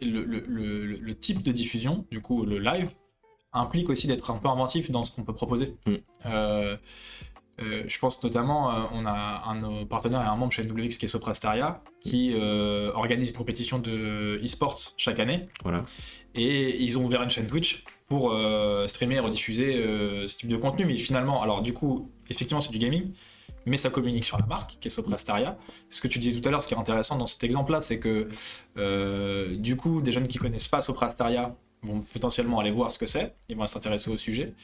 [0.00, 2.90] le, type de diffusion, du coup le live,
[3.54, 5.76] implique aussi d'être un peu inventif dans ce qu'on peut proposer.
[5.86, 5.94] Mm.
[6.26, 6.76] Euh,
[7.62, 10.64] euh, je pense notamment, euh, on a un de nos partenaires et un membre chez
[10.64, 12.34] NWX qui est Soprasteria, qui
[12.94, 15.46] organise une compétition de e-sports chaque année.
[15.62, 15.82] Voilà.
[16.34, 18.34] Et ils ont ouvert une chaîne Twitch pour
[18.86, 19.82] streamer et rediffuser
[20.28, 20.84] ce type de contenu.
[20.84, 23.12] Mais finalement, alors du coup, effectivement, c'est du gaming,
[23.66, 25.56] mais ça communique sur la marque, qui est Soprastaria.
[25.88, 27.98] Ce que tu disais tout à l'heure, ce qui est intéressant dans cet exemple-là, c'est
[27.98, 28.28] que
[28.76, 33.06] euh, du coup, des jeunes qui connaissent pas Soprastaria vont potentiellement aller voir ce que
[33.06, 34.54] c'est, ils vont s'intéresser au sujet.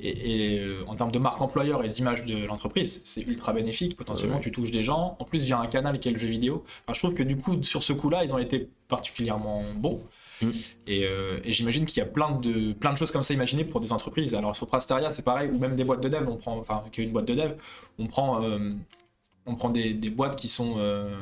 [0.00, 3.96] Et, euh, en termes de marque employeur et d'image de l'entreprise, c'est ultra bénéfique.
[3.96, 5.16] Potentiellement, tu touches des gens.
[5.18, 6.64] En plus, il y a un canal qui est le jeu vidéo.
[6.92, 10.02] je trouve que du coup, sur ce coup-là, ils ont été particulièrement bons.
[10.42, 10.50] Mm.
[10.88, 13.80] Euh, et, j'imagine qu'il y a plein de, plein de choses comme ça imaginées pour
[13.80, 14.34] des entreprises.
[14.34, 17.00] Alors sur Prasteria, c'est pareil, ou même des boîtes de dev, on prend, enfin, qui
[17.00, 17.52] est une boîte de dev,
[17.98, 18.72] on prend, euh,
[19.46, 21.14] on prend des, des, boîtes qui sont euh,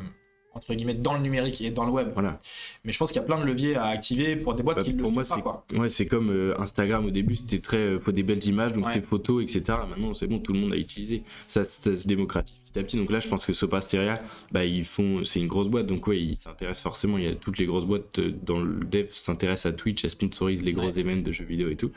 [0.52, 2.08] entre guillemets dans le numérique et dans le web.
[2.14, 2.38] Voilà.
[2.84, 4.84] Mais je pense qu'il y a plein de leviers à activer pour des boîtes bah,
[4.84, 5.64] qui pour le moi, font pas.
[5.70, 5.80] Quoi.
[5.80, 9.42] Ouais, c'est comme Instagram au début, c'était très faut des belles images, donc des photos,
[9.42, 9.78] etc.
[9.88, 11.22] Maintenant, c'est bon, tout le monde a utilisé.
[11.48, 12.96] Ça, se démocratise petit à petit.
[12.96, 16.20] Donc là, je pense que Sopasteria, bah ils font, c'est une grosse boîte, donc ouais,
[16.20, 17.18] ils s'intéressent forcément.
[17.18, 20.10] Il y a toutes les grosses boîtes euh, dans le dev s'intéressent à Twitch, elles
[20.10, 21.92] sponsorisent les gros événements de jeux vidéo et tout.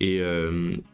[0.00, 0.20] Et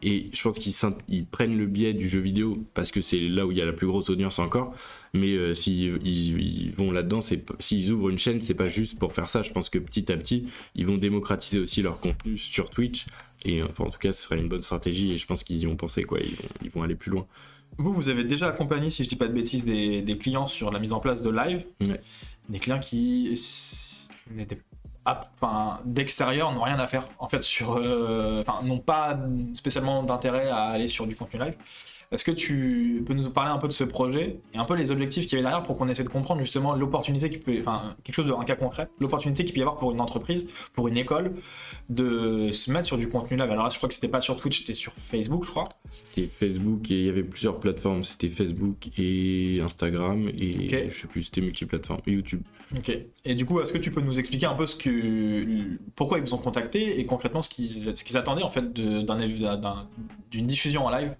[0.03, 0.73] et je pense qu'ils
[1.07, 3.65] ils prennent le biais du jeu vidéo parce que c'est là où il y a
[3.65, 4.73] la plus grosse audience encore.
[5.13, 7.19] Mais euh, s'ils ils, vont là-dedans,
[7.59, 9.43] s'ils ouvrent une chaîne, c'est pas juste pour faire ça.
[9.43, 13.07] Je pense que petit à petit, ils vont démocratiser aussi leur contenu sur Twitch.
[13.43, 15.67] Et enfin, en tout cas, ce serait une bonne stratégie et je pense qu'ils y
[15.67, 16.19] ont pensé, quoi.
[16.19, 17.27] Ils vont, ils vont aller plus loin.
[17.77, 20.71] Vous, vous avez déjà accompagné, si je dis pas de bêtises, des, des clients sur
[20.71, 21.65] la mise en place de live.
[22.49, 23.39] Des clients qui
[24.29, 24.61] n'étaient
[25.05, 29.19] enfin, d'extérieur n'ont rien à faire en fait sur, euh, n'ont pas
[29.55, 31.55] spécialement d'intérêt à aller sur du contenu live.
[32.11, 34.91] Est-ce que tu peux nous parler un peu de ce projet et un peu les
[34.91, 37.95] objectifs qu'il y avait derrière pour qu'on essaie de comprendre justement l'opportunité qui peut, enfin
[38.03, 40.89] quelque chose de un cas concret, l'opportunité qu'il peut y avoir pour une entreprise, pour
[40.89, 41.33] une école,
[41.87, 43.49] de se mettre sur du contenu live.
[43.49, 45.69] Alors là, je crois que c'était pas sur Twitch, c'était sur Facebook, je crois.
[45.93, 48.03] C'était Facebook et il y avait plusieurs plateformes.
[48.03, 52.41] C'était Facebook et Instagram et je sais plus, c'était multiplateforme, YouTube.
[52.75, 52.97] Ok.
[53.23, 56.25] Et du coup, est-ce que tu peux nous expliquer un peu ce que, pourquoi ils
[56.25, 60.89] vous ont contacté et concrètement ce qu'ils, ce qu'ils attendaient en fait d'une diffusion en
[60.89, 61.15] live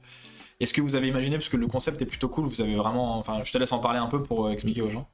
[0.62, 3.18] est-ce que vous avez imaginé, parce que le concept est plutôt cool, vous avez vraiment.
[3.18, 5.10] Enfin, je te laisse en parler un peu pour euh, expliquer aux gens.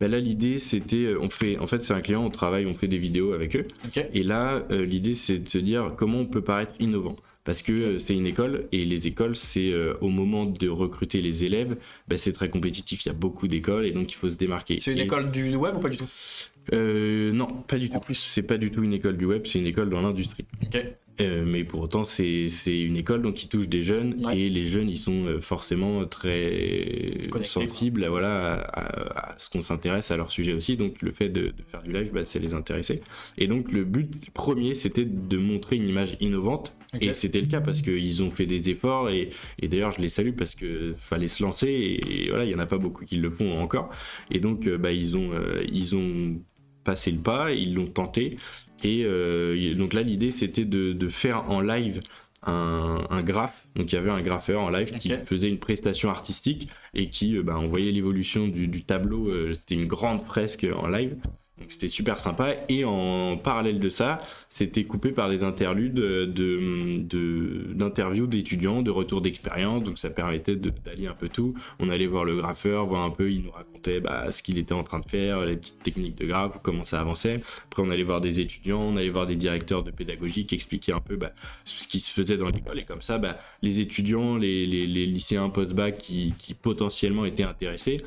[0.00, 2.74] Ben là, l'idée, c'était, euh, on fait, en fait, c'est un client, on travaille, on
[2.74, 3.66] fait des vidéos avec eux.
[4.12, 7.16] Et là, euh, l'idée, c'est de se dire comment on peut paraître innovant.
[7.44, 11.76] Parce que c'est une école et les écoles, c'est au moment de recruter les élèves,
[12.06, 13.04] ben, c'est très compétitif.
[13.04, 14.78] Il y a beaucoup d'écoles et donc il faut se démarquer.
[14.78, 16.06] C'est une école du web ou pas du tout?
[16.72, 17.96] Non, pas du tout.
[17.96, 20.44] En plus, c'est pas du tout une école du web, c'est une école dans l'industrie.
[21.22, 24.88] Euh, mais pour autant, c'est une école donc qui touche des jeunes et les jeunes,
[24.88, 30.76] ils sont euh, forcément très sensibles voilà, à, ce qu'on s'intéresse à leur sujet aussi.
[30.76, 33.02] Donc le fait de, faire du live, bah, c'est les intéresser.
[33.38, 36.74] Et donc le but premier, c'était de montrer une image innovante.
[37.00, 40.10] Et c'était le cas parce qu'ils ont fait des efforts et, et d'ailleurs, je les
[40.10, 43.16] salue parce que fallait se lancer et, voilà, il y en a pas beaucoup qui
[43.16, 43.88] le font encore.
[44.30, 45.30] Et donc, euh, bah, ils ont,
[45.72, 46.36] ils ont
[46.84, 48.36] passé le pas, ils l'ont tenté
[48.82, 52.00] et euh, donc là, l'idée, c'était de, faire en live
[52.42, 53.66] un, graphe.
[53.76, 57.36] Donc il y avait un graffeur en live qui faisait une prestation artistique et qui
[57.36, 59.28] euh, bah, envoyait l'évolution du, tableau.
[59.28, 61.16] Euh, c'était une grande fresque en live.
[61.62, 62.56] Donc c'était super sympa.
[62.68, 65.94] Et en parallèle de ça, c'était coupé par des interludes
[67.76, 69.84] d'interviews de, d'étudiants, de retours d'expérience.
[69.84, 71.54] Donc ça permettait d'allier un peu tout.
[71.78, 74.74] On allait voir le graffeur, voir un peu, il nous racontait bah, ce qu'il était
[74.74, 77.40] en train de faire, les petites techniques de graphe, comment ça avançait.
[77.70, 80.92] Après on allait voir des étudiants, on allait voir des directeurs de pédagogie qui expliquaient
[80.92, 81.30] un peu bah,
[81.64, 82.80] ce qui se faisait dans l'école.
[82.80, 88.02] Et comme ça, bah, les étudiants, les, lycéens post-bac qui, potentiellement étaient intéressés,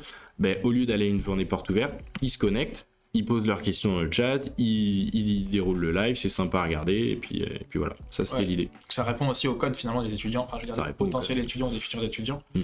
[0.62, 4.02] au lieu d'aller une journée porte ouverte, ils se connectent ils posent leurs questions dans
[4.02, 7.96] le chat, ils, déroulent le live, c'est sympa à regarder, et puis, et puis voilà,
[8.10, 8.68] ça c'était l'idée.
[8.88, 11.70] Ça répond aussi au code finalement des étudiants, enfin je veux dire, des potentiels étudiants,
[11.70, 12.42] des futurs étudiants.
[12.54, 12.60] Mm.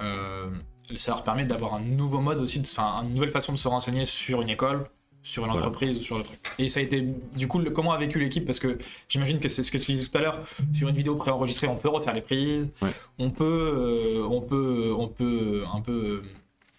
[0.00, 0.46] Euh,
[0.94, 4.06] ça leur permet d'avoir un nouveau mode aussi, enfin une nouvelle façon de se renseigner
[4.06, 4.86] sur une école,
[5.22, 6.38] sur une entreprise, sur le truc.
[6.58, 8.44] Et ça a été, du coup, comment a vécu l'équipe?
[8.44, 10.40] Parce que j'imagine que c'est ce que tu disais tout à l'heure,
[10.72, 12.72] sur une vidéo préenregistrée, on peut refaire les prises,
[13.18, 16.22] on peut, euh, on peut, on peut un peu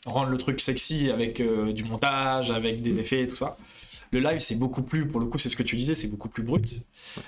[0.08, 3.56] rendre le truc sexy avec euh, du montage, avec des effets et tout ça.
[4.12, 6.30] Le live, c'est beaucoup plus, pour le coup, c'est ce que tu disais, c'est beaucoup
[6.30, 6.80] plus brut.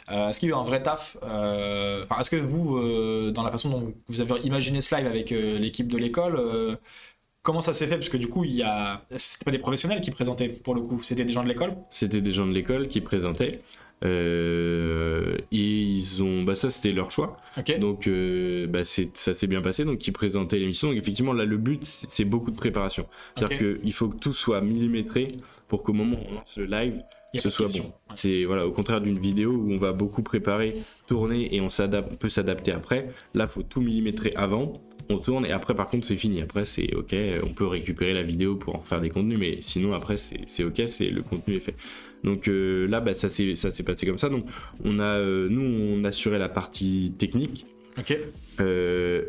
[0.09, 2.79] Euh, est-ce qu'il y a eu un vrai taf euh, Est-ce que vous,
[3.31, 6.39] dans la façon dont vous avez imaginé ce live avec l'équipe de l'école,
[7.41, 7.97] comment ça s'est fait?
[7.97, 9.01] Parce que du coup, il y a...
[9.43, 11.73] pas des professionnels qui présentaient, pour le coup, c'était des gens de l'école?
[11.89, 13.59] C'était des gens de l'école qui présentaient.
[14.05, 17.37] Euh, et ils ont, bah ça c'était leur choix.
[17.79, 19.85] Donc euh, bah ça s'est bien passé.
[19.85, 20.89] Donc ils présentaient l'émission.
[20.89, 23.07] Donc effectivement là le but c'est beaucoup de préparation.
[23.35, 25.29] C'est-à-dire qu'il faut que tout soit millimétré
[25.67, 27.01] pour qu'au moment où on lance le live,
[27.35, 27.91] ce soit bon.
[28.15, 30.75] C'est voilà au contraire d'une vidéo où on va beaucoup préparer,
[31.07, 31.67] tourner et on
[32.19, 33.09] peut s'adapter après.
[33.33, 36.41] Là faut tout millimétrer avant on tourne et après par contre c'est fini.
[36.41, 39.93] Après c'est ok, on peut récupérer la vidéo pour en faire des contenus, mais sinon
[39.93, 41.75] après c'est ok, c'est le contenu est fait.
[42.23, 44.29] Donc euh, là bah, ça s'est passé comme ça.
[44.29, 44.45] Donc
[44.83, 47.65] on a euh, nous on assurait la partie technique.
[47.97, 48.17] Ok.
[48.59, 49.25] Euh,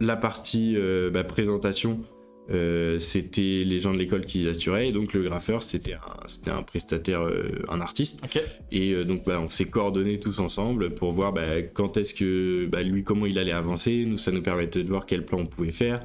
[0.00, 0.76] la partie
[1.12, 2.00] bah, présentation
[2.48, 7.26] c'était les gens de l'école qui assuraient, et donc le graffeur c'était un, un prestataire,
[7.68, 8.22] un artiste.
[8.70, 11.34] Et euh, donc bah, on s'est coordonnés tous ensemble pour voir
[11.74, 14.04] quand est-ce que lui comment il allait avancer.
[14.06, 15.98] Nous ça nous permettait de voir quel plan on pouvait faire.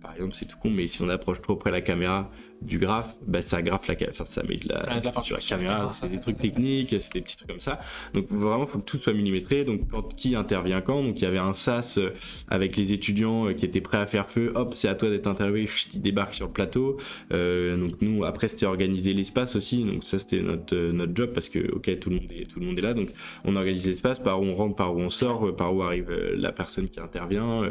[0.00, 2.30] par exemple c'est tout con, mais si on approche trop près la caméra,
[2.62, 6.08] du graphe, bah, ça graphe la enfin, ça met de la, sur la caméra, c'est
[6.08, 7.80] des trucs techniques, c'est des petits trucs comme ça.
[8.14, 9.64] Donc vraiment, il faut que tout soit millimétré.
[9.64, 11.02] Donc quand qui intervient quand?
[11.02, 12.12] Donc il y avait un sas euh,
[12.48, 14.52] avec les étudiants euh, qui étaient prêts à faire feu.
[14.54, 15.66] Hop, c'est à toi d'être interviewé.
[15.66, 16.98] Qui débarque sur le plateau.
[17.32, 19.84] Euh, donc nous après c'était organiser l'espace aussi.
[19.84, 22.66] Donc ça c'était notre notre job parce que ok tout le monde est tout le
[22.66, 22.94] monde est là.
[22.94, 23.10] Donc
[23.44, 26.52] on organise l'espace par où on rentre, par où on sort, par où arrive la
[26.52, 27.70] personne qui intervient,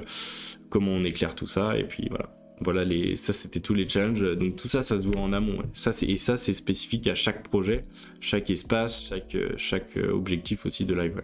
[0.69, 2.29] comment on éclaire tout ça et puis voilà.
[2.61, 4.37] Voilà, les, ça c'était tous les challenges.
[4.37, 5.59] Donc tout ça, ça se voit en amont.
[5.73, 7.85] Ça, et ça, c'est spécifique à chaque projet,
[8.21, 11.21] chaque espace, chaque, chaque objectif aussi de live.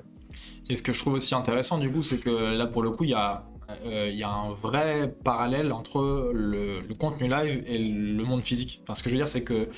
[0.69, 3.03] Et ce que je trouve aussi intéressant du coup, c'est que là pour le coup,
[3.03, 3.45] il y a,
[3.85, 8.81] euh, y a un vrai parallèle entre le, contenu live et le monde physique.
[8.83, 9.69] Enfin, ce que je veux dire, c'est que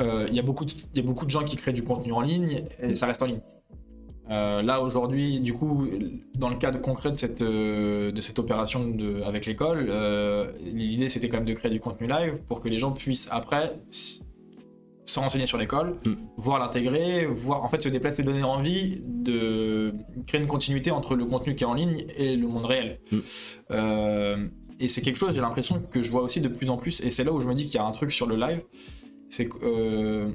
[0.00, 3.06] euh, il y a beaucoup de gens qui créent du contenu en ligne et ça
[3.06, 3.40] reste en ligne.
[4.30, 5.86] Euh, là aujourd'hui, du coup,
[6.34, 11.08] dans le cadre concret de cette, euh, de cette opération de, avec l'école, euh, l'idée
[11.08, 15.18] c'était quand même de créer du contenu live pour que les gens puissent après se
[15.18, 16.14] renseigner sur l'école, mm.
[16.36, 19.94] voir l'intégrer, voir en fait se déplacer, donner envie de
[20.26, 23.00] créer une continuité entre le contenu qui est en ligne et le monde réel.
[23.10, 23.20] Mm.
[24.78, 27.10] et c'est quelque chose, j'ai l'impression que je vois aussi de plus en plus, et
[27.10, 28.60] c'est là où je me dis qu'il y a un truc sur le live,
[29.30, 30.34] c'est qu'on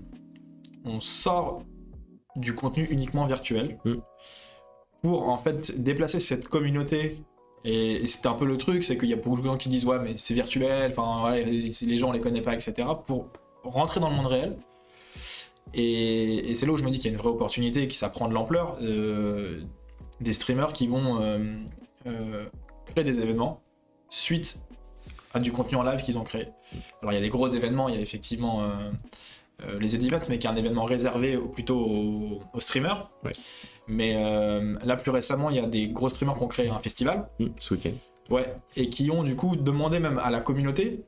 [0.99, 1.63] sort
[2.35, 3.95] du contenu uniquement virtuel mm.
[5.01, 7.23] pour en fait déplacer cette communauté.
[7.65, 9.85] Et, c'est un peu le truc, c'est qu'il y a beaucoup de gens qui disent
[9.85, 12.87] ouais mais c'est virtuel, enfin les gens on les connaît pas, etc.
[13.05, 13.29] Pour
[13.63, 14.57] rentrer dans le monde réel.
[15.73, 18.09] Et, c'est là où je me dis qu'il y a une vraie opportunité, qui ça
[18.09, 18.77] prend de l'ampleur.
[18.81, 19.61] Euh,
[20.21, 21.39] des streamers qui vont euh,
[22.05, 22.45] euh,
[22.85, 23.61] créer des événements
[24.09, 24.59] suite
[25.33, 26.47] à du contenu en live qu'ils ont créé.
[27.01, 28.63] Alors il y a des gros événements, il y a effectivement
[29.61, 31.79] euh, les Edivox, mais qui est un événement réservé plutôt
[32.53, 33.09] aux, streamers.
[33.87, 36.79] Mais euh, là, plus récemment, il y a des gros streamers qui ont créé un
[36.79, 37.27] festival.
[37.39, 37.93] Mmh, ce week-end.
[38.29, 41.03] Ouais, et qui ont du coup demandé même à la communauté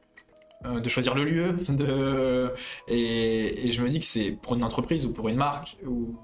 [0.66, 1.54] euh, de choisir le lieu.
[1.70, 2.54] De...
[2.88, 6.16] Et, je me dis que c'est pour une entreprise ou pour une marque, ou...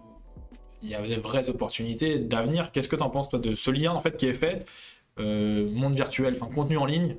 [0.83, 2.71] il y a des vraies opportunités d'avenir.
[2.71, 4.65] Qu'est-ce que tu en penses, toi, de ce lien en fait qui est fait,
[5.17, 7.17] monde virtuel, enfin contenu en ligne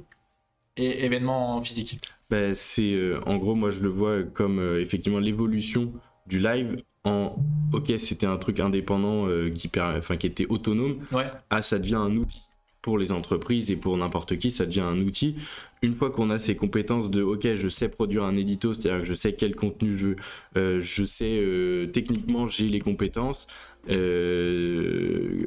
[0.77, 1.99] et événements physiques
[2.33, 5.93] ben, C'est euh, en gros, moi je le vois comme euh, effectivement l'évolution
[6.27, 7.37] du live en
[7.73, 11.27] ok, c'était un truc indépendant qui, enfin, qui était autonome, ouais.
[11.51, 12.43] à ça devient un outil
[12.83, 15.37] pour les entreprises et pour n'importe qui, ça devient un outil.
[15.83, 19.07] Une fois qu'on a ces compétences de OK, je sais produire un édito, c'est-à-dire que
[19.07, 20.09] je sais quel contenu je
[20.57, 23.47] euh, je sais euh, techniquement j'ai les compétences
[23.89, 25.45] euh,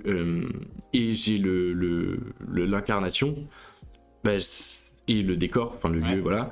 [0.93, 3.35] et j'ai le l'incarnation
[4.23, 4.31] bah,
[5.07, 6.51] et le décor, enfin le lieu, voilà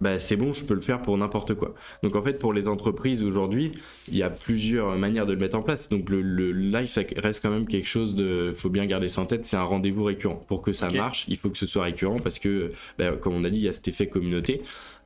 [0.00, 1.74] bah, c'est bon, je peux le faire pour n'importe quoi.
[2.02, 3.72] Donc en fait, pour les entreprises aujourd'hui,
[4.08, 5.88] il y a plusieurs manières de le mettre en place.
[5.88, 9.26] Donc le, live, ça reste quand même quelque chose de, faut bien garder ça en
[9.26, 10.42] tête, c'est un rendez-vous récurrent.
[10.48, 13.44] Pour que ça marche, il faut que ce soit récurrent parce que, bah, comme on
[13.44, 14.62] a dit, il y a cet effet communauté.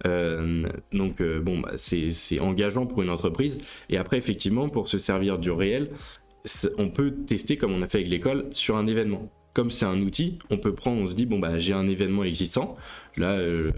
[0.07, 3.59] Euh, donc euh, bon, bah, c'est engageant pour une entreprise.
[3.91, 5.91] Et après, effectivement, pour se servir du réel,
[6.79, 10.01] on peut tester comme on a fait avec l'école sur un événement comme c'est un
[10.03, 12.77] outil, on peut prendre, on se dit, bon, bah, j'ai un événement existant.
[13.17, 13.71] Là, euh,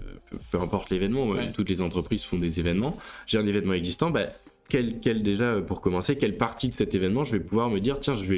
[0.51, 2.97] peu importe l'événement, toutes les entreprises font des événements.
[3.27, 4.25] J'ai un événement existant, bah,
[4.69, 7.99] quel, quel, déjà, pour commencer, quelle partie de cet événement je vais pouvoir me dire,
[7.99, 8.37] tiens, je vais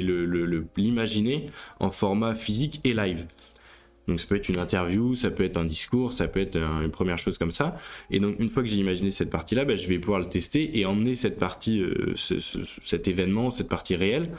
[0.76, 3.26] l'imaginer le, en format physique et live.
[4.06, 6.90] Donc ça peut être une interview, ça peut être un discours, ça peut être une
[6.90, 7.76] première chose comme ça.
[8.10, 10.78] Et donc une fois que j'ai imaginé cette partie-là, bah, je vais pouvoir le tester
[10.78, 14.30] et emmener cette partie, euh, cet événement, cette partie réelle,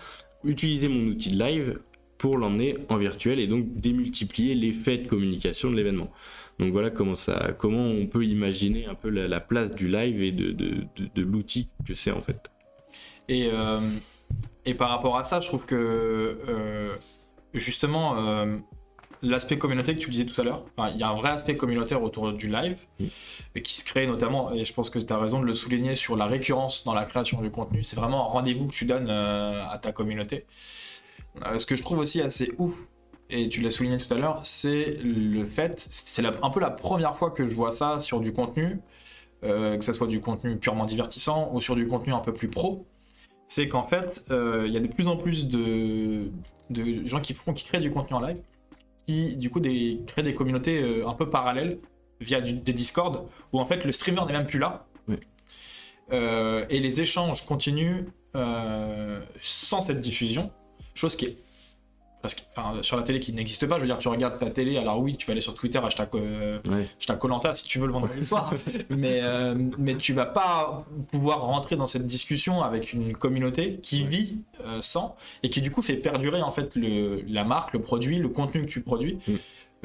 [0.44, 1.80] utiliser mon outil de live
[2.22, 6.12] pour l'emmener en virtuel et donc démultiplier l'effet de communication de l'événement.
[6.60, 10.32] Donc voilà comment, ça, comment on peut imaginer un peu la, place du live et
[10.32, 12.52] de, de, de, l'outil que c'est en fait.
[13.28, 13.80] Et, euh,
[14.66, 16.96] et, par rapport à ça, je trouve que euh,
[17.56, 18.56] justement, euh,
[19.24, 22.04] l'aspect communautaire que tu disais tout à l'heure, il y a un vrai aspect communautaire
[22.04, 22.82] autour du live
[23.56, 25.96] et qui se crée notamment, et je pense que tu as raison de le souligner
[25.96, 29.10] sur la récurrence dans la création du contenu, c'est vraiment un rendez-vous que tu donnes
[29.10, 30.46] à ta communauté.
[31.46, 32.88] Euh, ce que je trouve aussi assez ouf,
[33.30, 37.16] et tu l'as souligné tout à l'heure, c'est le fait, c'est un peu la première
[37.16, 38.80] fois que je vois ça sur du contenu,
[39.44, 42.50] euh, que ce soit du contenu purement divertissant ou sur du contenu un peu plus
[42.50, 42.86] pro,
[43.46, 46.30] c'est qu'en fait, euh, il y a de plus en plus de,
[47.06, 48.42] gens qui font, qui créent du contenu en live,
[49.08, 51.80] qui du coup des, créent des communautés un peu parallèles
[52.20, 54.86] via des Discord, où en fait le streamer n'est même plus là.
[56.12, 60.52] et les échanges continuent sans cette diffusion.
[60.94, 61.38] Chose qui est
[62.22, 63.76] presque, enfin, sur la télé qui n'existe pas.
[63.76, 66.10] Je veux dire, tu regardes ta télé, alors oui, tu vas aller sur Twitter, hashtag,
[66.16, 66.60] euh,
[67.20, 68.54] Colanta si tu veux le vendredi soir,
[68.90, 74.06] mais, euh, mais tu vas pas pouvoir rentrer dans cette discussion avec une communauté qui
[74.06, 77.82] vit euh, sans et qui du coup fait perdurer en fait le, la marque, le
[77.82, 79.34] produit, le contenu que tu produis mm.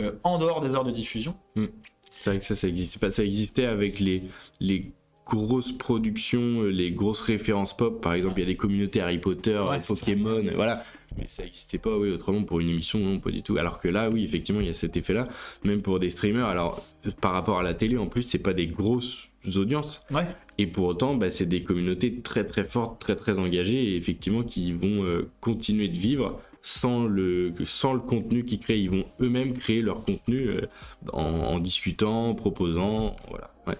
[0.00, 1.34] euh, en dehors des heures de diffusion.
[1.54, 1.66] Mm.
[2.10, 3.10] C'est vrai que ça, ça existait pas.
[3.10, 4.22] Ça existait avec les,
[4.60, 4.92] les
[5.26, 8.00] grosses productions, les grosses références pop.
[8.00, 10.84] Par exemple, il y a des communautés Harry Potter, Pokémon, voilà
[11.18, 13.56] mais ça n'existait pas, oui, autrement pour une émission, non, pas du tout.
[13.56, 15.28] Alors que là, oui, effectivement, il y a cet effet-là,
[15.64, 16.46] même pour des streamers.
[16.46, 16.84] Alors,
[17.20, 20.00] par rapport à la télé, en plus, c'est pas des grosses audiences.
[20.10, 20.26] Ouais.
[20.58, 24.42] Et pour autant, bah, c'est des communautés très très fortes, très très engagées, et effectivement,
[24.42, 28.80] qui vont euh, continuer de vivre sans le, sans le contenu qu'ils créent.
[28.80, 30.66] Ils vont eux-mêmes créer leur contenu euh,
[31.12, 33.54] en, discutant, en proposant, voilà.
[33.68, 33.76] Ouais.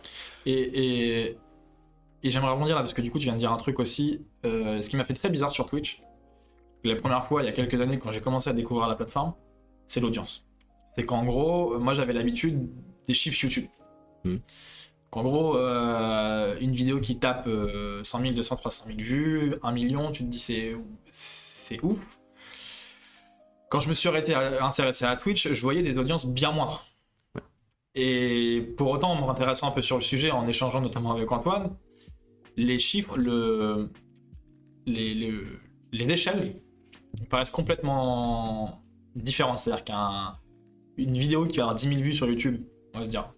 [0.47, 1.37] Et, et,
[2.23, 4.25] et j'aimerais rebondir là, parce que du coup, tu viens de dire un truc aussi,
[4.45, 6.01] euh, ce qui m'a fait très bizarre sur Twitch,
[6.85, 9.35] la première fois, il y a quelques années, quand j'ai commencé à découvrir la plateforme,
[9.85, 10.47] c'est l'audience.
[10.87, 12.71] C'est qu'en gros, moi j'avais l'habitude
[13.09, 13.67] des chiffres YouTube.
[14.23, 14.37] Hmm.
[15.11, 17.49] En gros, euh, une vidéo qui tape
[18.05, 20.77] 100 000, 200, 300 000 vues, 1 million, tu te dis c'est,
[21.11, 22.21] c'est ouf.
[23.71, 26.85] Quand je me suis arrêté à, intéressé à Twitch, je voyais des audiences bien moindres.
[27.95, 31.33] Et pour autant, en me intéressant un peu sur le sujet, en échangeant notamment avec
[31.33, 31.77] Antoine,
[32.57, 33.91] les chiffres, le,
[34.87, 35.33] les, les,
[35.93, 36.61] les échelles
[37.21, 38.83] me paraissent complètement
[39.15, 39.59] différentes.
[39.59, 43.33] C'est-à-dire qu'une vidéo qui va avoir 10 000 vues sur YouTube, on va se dire,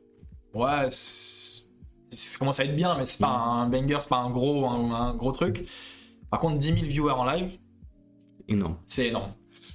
[0.54, 4.66] ouais, ça commence à être bien, mais c'est pas un banger, c'est pas un gros,
[4.66, 5.68] un, gros truc.
[6.30, 7.58] Par contre, 10 000 viewers en live.
[8.86, 9.34] C'est énorme.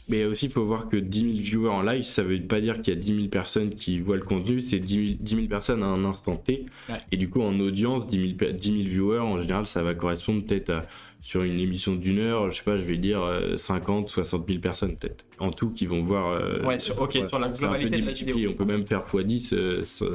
[0.09, 2.81] Mais aussi, il faut voir que 10 000 viewers en live, ça veut pas dire
[2.81, 5.87] qu'il y a 10 000 personnes qui voient le contenu, c'est 10 000, personnes à
[5.87, 6.65] un instant T.
[7.11, 10.45] Et du coup, en audience, 10 000, 10 000 viewers, en général, ça va correspondre
[10.45, 10.85] peut-être à
[11.23, 13.21] sur une émission d'une heure, je sais pas, je vais dire
[13.55, 16.31] 50, 60 000 personnes peut-être en tout qui vont voir.
[16.31, 18.49] Euh, ouais, sur, ok, sur la globalité de la vidéo.
[18.49, 20.05] On peut même faire x10, euh, ça,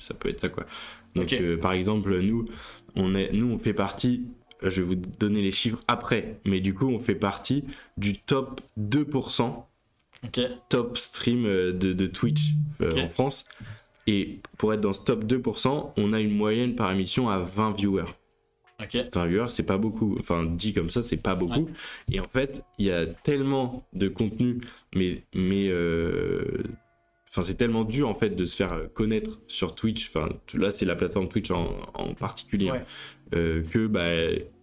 [0.00, 0.64] ça, peut, être ça quoi.
[1.14, 2.46] Donc euh, par exemple, nous,
[2.96, 4.24] on est, nous on fait partie.
[4.62, 7.64] Je vais vous donner les chiffres après, mais du coup on fait partie
[7.96, 9.64] du top 2%.
[10.68, 13.44] Top stream de, de Twitch en France.
[14.08, 17.76] Et pour être dans ce top 2%, on a une moyenne par émission à 20
[17.76, 18.14] viewers.
[18.82, 18.96] Ok.
[19.12, 20.16] 20 viewers, c'est pas beaucoup.
[20.18, 21.68] Enfin, dit comme ça, c'est pas beaucoup.
[22.10, 24.60] Et en fait, il y a tellement de contenu,
[24.94, 26.62] mais, mais euh,
[27.28, 30.08] enfin, c'est tellement dur en fait de se faire connaître sur Twitch.
[30.08, 32.70] Enfin, là, c'est la plateforme Twitch en, en particulier.
[32.70, 32.84] Ouais.
[33.34, 34.04] Euh, que bah,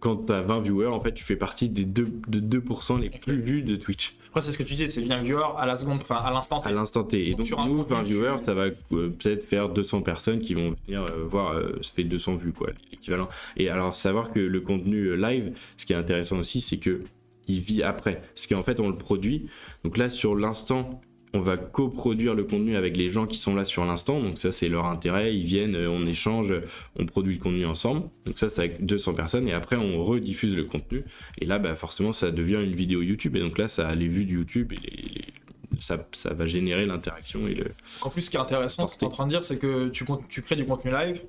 [0.00, 3.10] quand tu as 20 viewers, en fait, tu fais partie des 2%, de 2% les
[3.10, 5.76] plus vus de Twitch Après, c'est ce que tu disais, c'est bien viewer à la
[5.76, 6.68] seconde, enfin à l'instant T.
[6.68, 7.28] à l'instant T.
[7.28, 8.72] Et Donc, donc, nous, contenu, 20 tu- viewers, ça va euh,
[9.10, 13.28] peut-être faire 200 personnes qui vont venir euh, voir, ça fait 200 vues, quoi, l'équivalent.
[13.56, 17.02] Et alors, savoir que le contenu live, ce qui est intéressant aussi, c'est que
[17.48, 18.22] il vit après.
[18.34, 19.46] Parce qu'en fait, on le produit.
[19.84, 21.00] Donc là, sur l'instant,
[21.34, 24.20] on va coproduire le contenu avec les gens qui sont là sur l'instant.
[24.20, 25.36] Donc ça, c'est leur intérêt.
[25.36, 26.54] Ils viennent, euh, on échange,
[26.98, 28.08] on produit le contenu ensemble.
[28.24, 29.48] Donc ça, c'est avec 200 personnes.
[29.48, 31.04] Et après, on rediffuse le contenu.
[31.38, 33.36] Et là, bah, forcément, ça devient une vidéo YouTube.
[33.36, 35.24] Et donc là, ça a les vues de YouTube et
[35.80, 35.98] ça,
[36.32, 37.72] va générer l'interaction le...
[38.02, 39.58] En plus, ce qui est intéressant, ce que tu es en train de dire, c'est
[39.58, 41.22] que tu crées du contenu live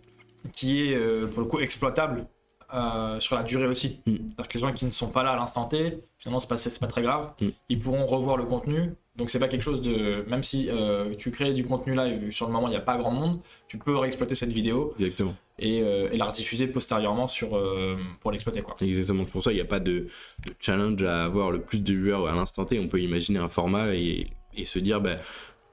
[0.54, 2.28] qui est euh, pour le coup exploitable
[2.74, 4.00] euh, sur la durée aussi.
[4.06, 4.16] Mm.
[4.16, 6.58] C'est-à-dire que les gens qui ne sont pas là à l'instant T, finalement, c'est pas,
[6.58, 7.32] c'est pas très grave.
[7.40, 7.48] Mm.
[7.70, 8.94] Ils pourront revoir le contenu.
[9.16, 10.24] Donc, c'est pas quelque chose de.
[10.30, 12.98] Même si euh, tu crées du contenu live, sur le moment, il n'y a pas
[12.98, 15.34] grand monde, tu peux réexploiter cette vidéo Exactement.
[15.58, 17.60] et, euh, et la rediffuser postérieurement sur,
[18.20, 18.62] pour l'exploiter.
[18.62, 18.76] quoi.
[18.82, 19.24] Exactement.
[19.26, 20.08] C'est pour ça qu'il n'y a pas de,
[20.46, 22.80] de challenge à avoir le plus de viewers à l'instant T.
[22.80, 25.16] On peut imaginer un format et, et se dire, bah,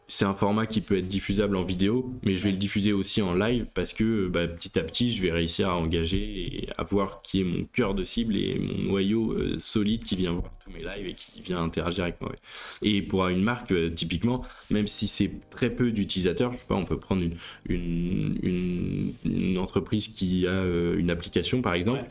[0.06, 3.22] c'est un format qui peut être diffusable en vidéo, mais je vais le diffuser aussi
[3.22, 6.18] en live parce que bah, petit à petit, je vais réussir à engager
[6.64, 10.16] et à voir qui est mon cœur de cible et mon noyau euh, solide qui
[10.16, 12.30] vient voir tous mes lives et qui vient interagir avec moi.
[12.30, 12.38] ouais.
[12.88, 16.74] Et pour une marque, euh, typiquement, même si c'est très peu d'utilisateurs, je sais pas,
[16.74, 17.36] on peut prendre une,
[17.66, 22.08] une, une, une entreprise qui a euh, une application par exemple, Ouais.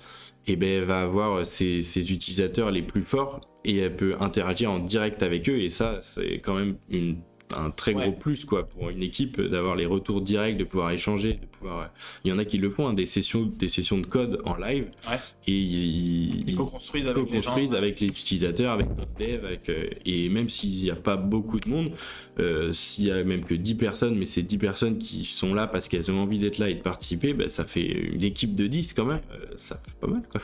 [0.48, 4.72] et ben elle va avoir ses, ses utilisateurs les plus forts et elle peut interagir
[4.72, 7.18] en direct avec eux et ça c'est quand même une
[7.58, 11.34] un très gros plus quoi pour une équipe d'avoir les retours directs de pouvoir échanger
[11.34, 11.86] de pouvoir euh,
[12.24, 14.56] il y en a qui le font hein, des sessions des sessions de code en
[14.56, 14.90] live.
[15.10, 15.18] Ouais.
[15.48, 18.88] et ils, co-construisent avec co-construisent avec les utilisateurs avec
[19.20, 21.92] les devs avec, euh, et même s'il n'y a pas beaucoup de monde
[22.40, 25.68] euh, s'il y a même que 10 personnes mais c'est 10 personnes qui sont là
[25.68, 28.68] parce qu'elles ont envie d'être là et de participer ben, ça fait une équipe de
[28.68, 29.22] 10 quand même.
[29.32, 30.42] Euh, ça fait pas mal quoi.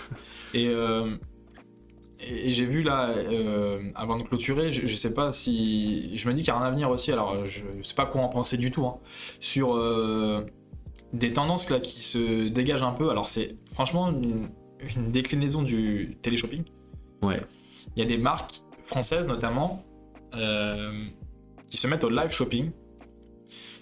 [0.54, 1.16] Et, euh,
[2.20, 6.18] et, et j'ai vu là, euh, avant de clôturer, je, je sais pas si.
[6.18, 8.30] Je me dis qu'il y a un avenir aussi, alors je sais pas quoi en
[8.30, 8.98] penser du tout, hein,
[9.40, 10.46] sur euh,
[11.14, 13.10] des tendances là qui se dégagent un peu.
[13.10, 14.50] Alors c'est franchement une,
[14.96, 16.64] une déclinaison du téléshopping.
[17.22, 17.42] ouais
[17.96, 19.84] Il y a des marques françaises notamment
[20.36, 21.06] euh,
[21.70, 22.72] qui se mettent au live shopping.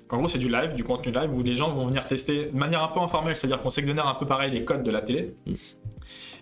[0.09, 2.55] En gros, c'est du live, du contenu live où les gens vont venir tester de
[2.55, 5.35] manière un peu informelle, c'est-à-dire qu'on s'exonère un peu pareil des codes de la télé
[5.45, 5.51] Mm.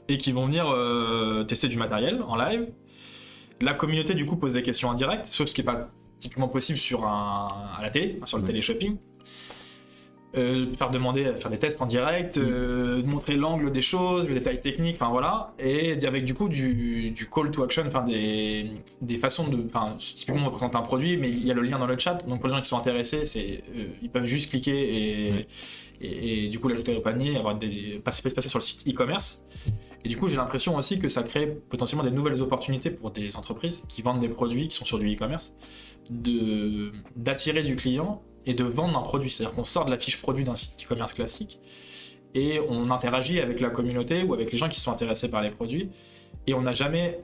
[0.07, 2.67] Et qui vont venir euh, tester du matériel en live.
[3.61, 5.89] La communauté, du coup, pose des questions en direct, sauf ce qui n'est pas
[6.19, 8.47] typiquement possible sur un, à la télé, sur le Mm.
[8.47, 8.97] téléshopping.
[10.37, 14.59] Euh, faire demander, faire des tests en direct, euh, montrer l'angle des choses, les détails
[14.59, 18.69] techniques, enfin voilà, et avec du coup du, du call to action, enfin des,
[19.01, 21.79] des façons de, enfin typiquement on présente un produit, mais il y a le lien
[21.79, 24.49] dans le chat, donc pour les gens qui sont intéressés, c'est, euh, ils peuvent juste
[24.49, 25.47] cliquer et.
[26.01, 29.43] Et, du coup l'ajouter au panier, avoir des passer, passer sur le site e-commerce.
[30.03, 33.35] Et du coup j'ai l'impression aussi que ça crée potentiellement des nouvelles opportunités pour des
[33.37, 35.55] entreprises qui vendent des produits qui sont sur du e-commerce,
[36.09, 39.31] d'attirer du client et de vendre un produit.
[39.31, 41.59] C'est-à-dire qu'on sort de la fiche produit d'un site e-commerce classique
[42.35, 45.49] et on interagit avec la communauté ou avec les gens qui sont intéressés par les
[45.49, 45.89] produits.
[46.45, 47.19] Et on n'a jamais.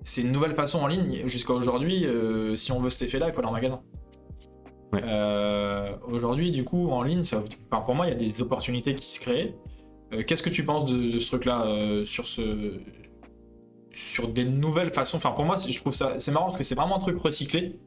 [0.00, 1.22] C'est une nouvelle façon en ligne.
[1.26, 3.82] Jusqu'à aujourd'hui, euh, si on veut cet effet-là, il faut aller en magasin.
[4.94, 5.02] Ouais.
[5.04, 8.94] Euh, aujourd'hui, du coup, en ligne, ça, enfin, pour moi, il y a des opportunités
[8.94, 9.54] qui se créent.
[10.12, 12.78] Euh, Qu'est-ce que tu penses de, de ce truc-là euh, sur ce
[13.92, 15.16] sur des nouvelles façons?
[15.16, 17.78] Enfin, pour moi, je trouve ça c'est marrant parce que c'est vraiment un truc recyclé.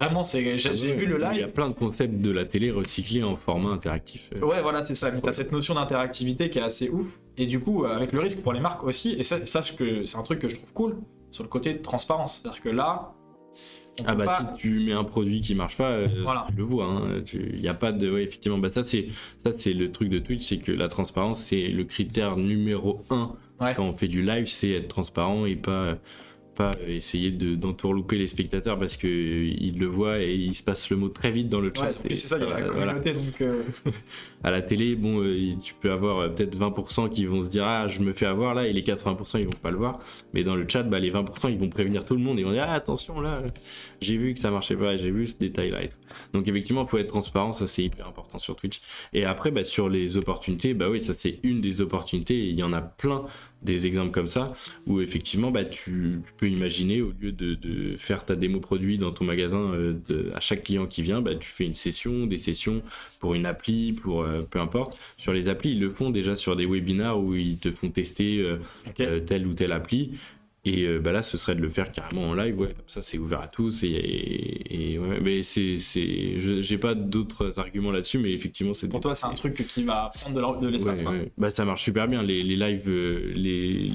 [0.00, 1.52] Vraiment, c'est j'ai j'ai vu le Il y a live.
[1.52, 4.30] plein de concepts de la télé recyclés en format interactif.
[4.40, 5.10] Ouais, voilà, c'est ça.
[5.10, 7.18] Mais t'as cette notion d'interactivité qui est assez ouf.
[7.36, 10.16] Et du coup, avec le risque pour les marques aussi, et ça, sache que c'est
[10.16, 10.98] un truc que je trouve cool
[11.32, 12.40] sur le côté de transparence.
[12.40, 13.14] C'est-à-dire que là,
[14.06, 16.46] Ah bah pas- si tu mets un produit qui marche pas, euh, Voilà.
[16.50, 16.84] tu le vois.
[16.86, 17.22] hein.
[17.34, 19.08] Il n'y a pas de, ouais, effectivement, bah ça c'est
[19.44, 23.32] ça c'est le truc de Twitch, c'est que la transparence c'est le critère numéro un
[23.60, 23.72] Ouais.
[23.76, 25.98] quand on fait du live, c'est être transparent et pas
[26.58, 30.90] pas essayer de d'entourlouper les spectateurs parce que ils le voient et il se passe
[30.90, 31.82] le mot très vite dans le chat.
[31.82, 32.94] Ouais, en plus, et c'est ça, il y a la voilà.
[32.94, 33.40] communauté, donc...
[33.40, 33.62] euh,
[34.44, 37.64] À la télé, bon, euh, tu peux avoir euh, peut-être 20% qui vont se dire
[37.64, 40.00] ah je me fais avoir là et les 80% ils vont pas le voir.
[40.34, 42.44] Mais dans le chat, bah, les 20% ils vont prévenir tout le monde et ils
[42.44, 43.40] vont dire ah attention là,
[44.00, 45.96] j'ai vu que ça marchait pas, j'ai vu ce détail là et tout.
[46.32, 48.80] Donc effectivement, il faut être transparent, ça c'est hyper important sur Twitch.
[49.12, 52.48] Et après, bah, sur les opportunités, bah oui, ça c'est une des opportunités.
[52.48, 53.24] Il y en a plein
[53.62, 54.54] des exemples comme ça,
[54.86, 59.24] où effectivement, bah, tu, peux imaginer, au lieu de, faire ta démo produit dans ton
[59.24, 59.94] magasin euh,
[60.34, 62.82] à chaque client qui vient, bah, tu fais une session, des sessions
[63.18, 64.98] pour une appli, pour euh, peu importe.
[65.16, 68.40] Sur les applis, ils le font déjà sur des webinars où ils te font tester
[68.40, 70.12] euh, telle ou telle appli.
[70.64, 73.00] Et euh, bah là, ce serait de le faire carrément en live, ouais, comme ça
[73.00, 73.84] c'est ouvert à tous.
[73.84, 78.88] Et, ouais, mais c'est, j'ai pas d'autres arguments là-dessus, mais effectivement, c'est.
[78.88, 80.98] Pour toi, c'est un truc qui va prendre de l'espace.
[81.36, 82.22] bah, ça marche super bien.
[82.22, 83.88] Les, les live, euh, les,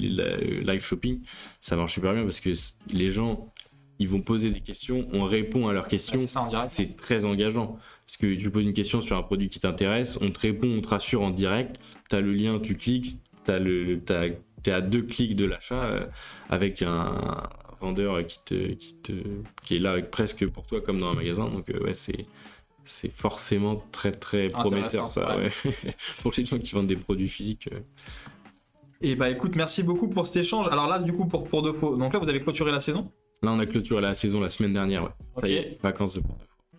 [0.63, 1.19] live shopping,
[1.59, 2.51] ça marche super bien parce que
[2.93, 3.53] les gens,
[3.99, 6.25] ils vont poser des questions, on répond à leurs questions.
[6.71, 7.77] c'est très engageant.
[8.07, 10.81] Parce que tu poses une question sur un produit qui t'intéresse, on te répond, on
[10.81, 11.75] te rassure en direct.
[12.09, 14.01] Tu as le lien, tu cliques, tu as le.
[14.09, 14.27] As
[14.63, 16.05] tu es à deux clics de l'achat euh,
[16.49, 17.49] avec un
[17.81, 19.11] vendeur qui, te, qui, te,
[19.63, 21.47] qui est là presque pour toi comme dans un magasin.
[21.49, 22.23] Donc euh, ouais, c'est
[22.85, 25.37] c'est forcément très très prometteur ça
[26.21, 27.69] pour les gens qui vendent des produits physiques.
[27.71, 27.79] Euh.
[29.01, 30.67] Et bah écoute, merci beaucoup pour cet échange.
[30.69, 33.11] Alors là, du coup, pour, pour de faux, donc là, vous avez clôturé la saison?
[33.41, 35.09] Là, on a clôturé la saison la semaine dernière, ouais.
[35.41, 36.21] Ça y est, vacances de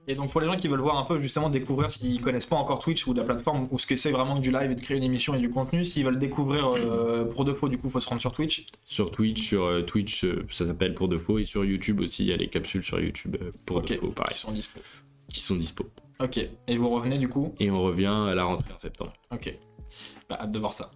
[0.07, 2.57] et donc pour les gens qui veulent voir un peu justement découvrir s'ils connaissent pas
[2.57, 4.81] encore Twitch ou la plateforme ou ce que c'est vraiment que du live et de
[4.81, 7.89] créer une émission et du contenu, s'ils veulent découvrir euh, pour de faux, du coup,
[7.89, 8.67] faut se rendre sur Twitch.
[8.85, 12.25] Sur Twitch, sur euh, Twitch, euh, ça s'appelle pour de faux et sur YouTube aussi,
[12.25, 14.35] il y a les capsules sur YouTube pour de faux, pareil.
[14.35, 14.81] Qui sont dispo.
[15.29, 15.87] Qui sont dispo.
[16.21, 16.39] Ok.
[16.69, 17.55] Et vous revenez du coup?
[17.59, 19.13] Et on revient à la rentrée en septembre.
[19.33, 19.57] Ok.
[20.29, 20.91] Bah, hâte de voir ça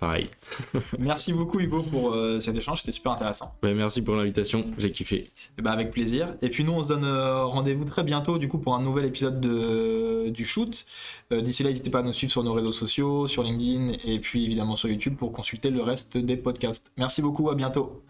[0.00, 0.28] pareil.
[0.98, 3.54] merci beaucoup Hugo pour euh, cet échange, c'était super intéressant.
[3.62, 5.16] merci pour l'invitation, j'ai kiffé.
[5.16, 6.34] Et eh bah, ben, avec plaisir.
[6.42, 9.04] Et puis nous on se donne euh, rendez-vous très bientôt du coup pour un nouvel
[9.04, 10.86] épisode de, du shoot.
[11.32, 14.18] Euh, d'ici là n'hésitez pas à nous suivre sur nos réseaux sociaux, sur LinkedIn et
[14.18, 16.90] puis évidemment sur YouTube pour consulter le reste des podcasts.
[16.96, 18.02] Merci beaucoup, à bientôt.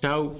[0.00, 0.32] Ciao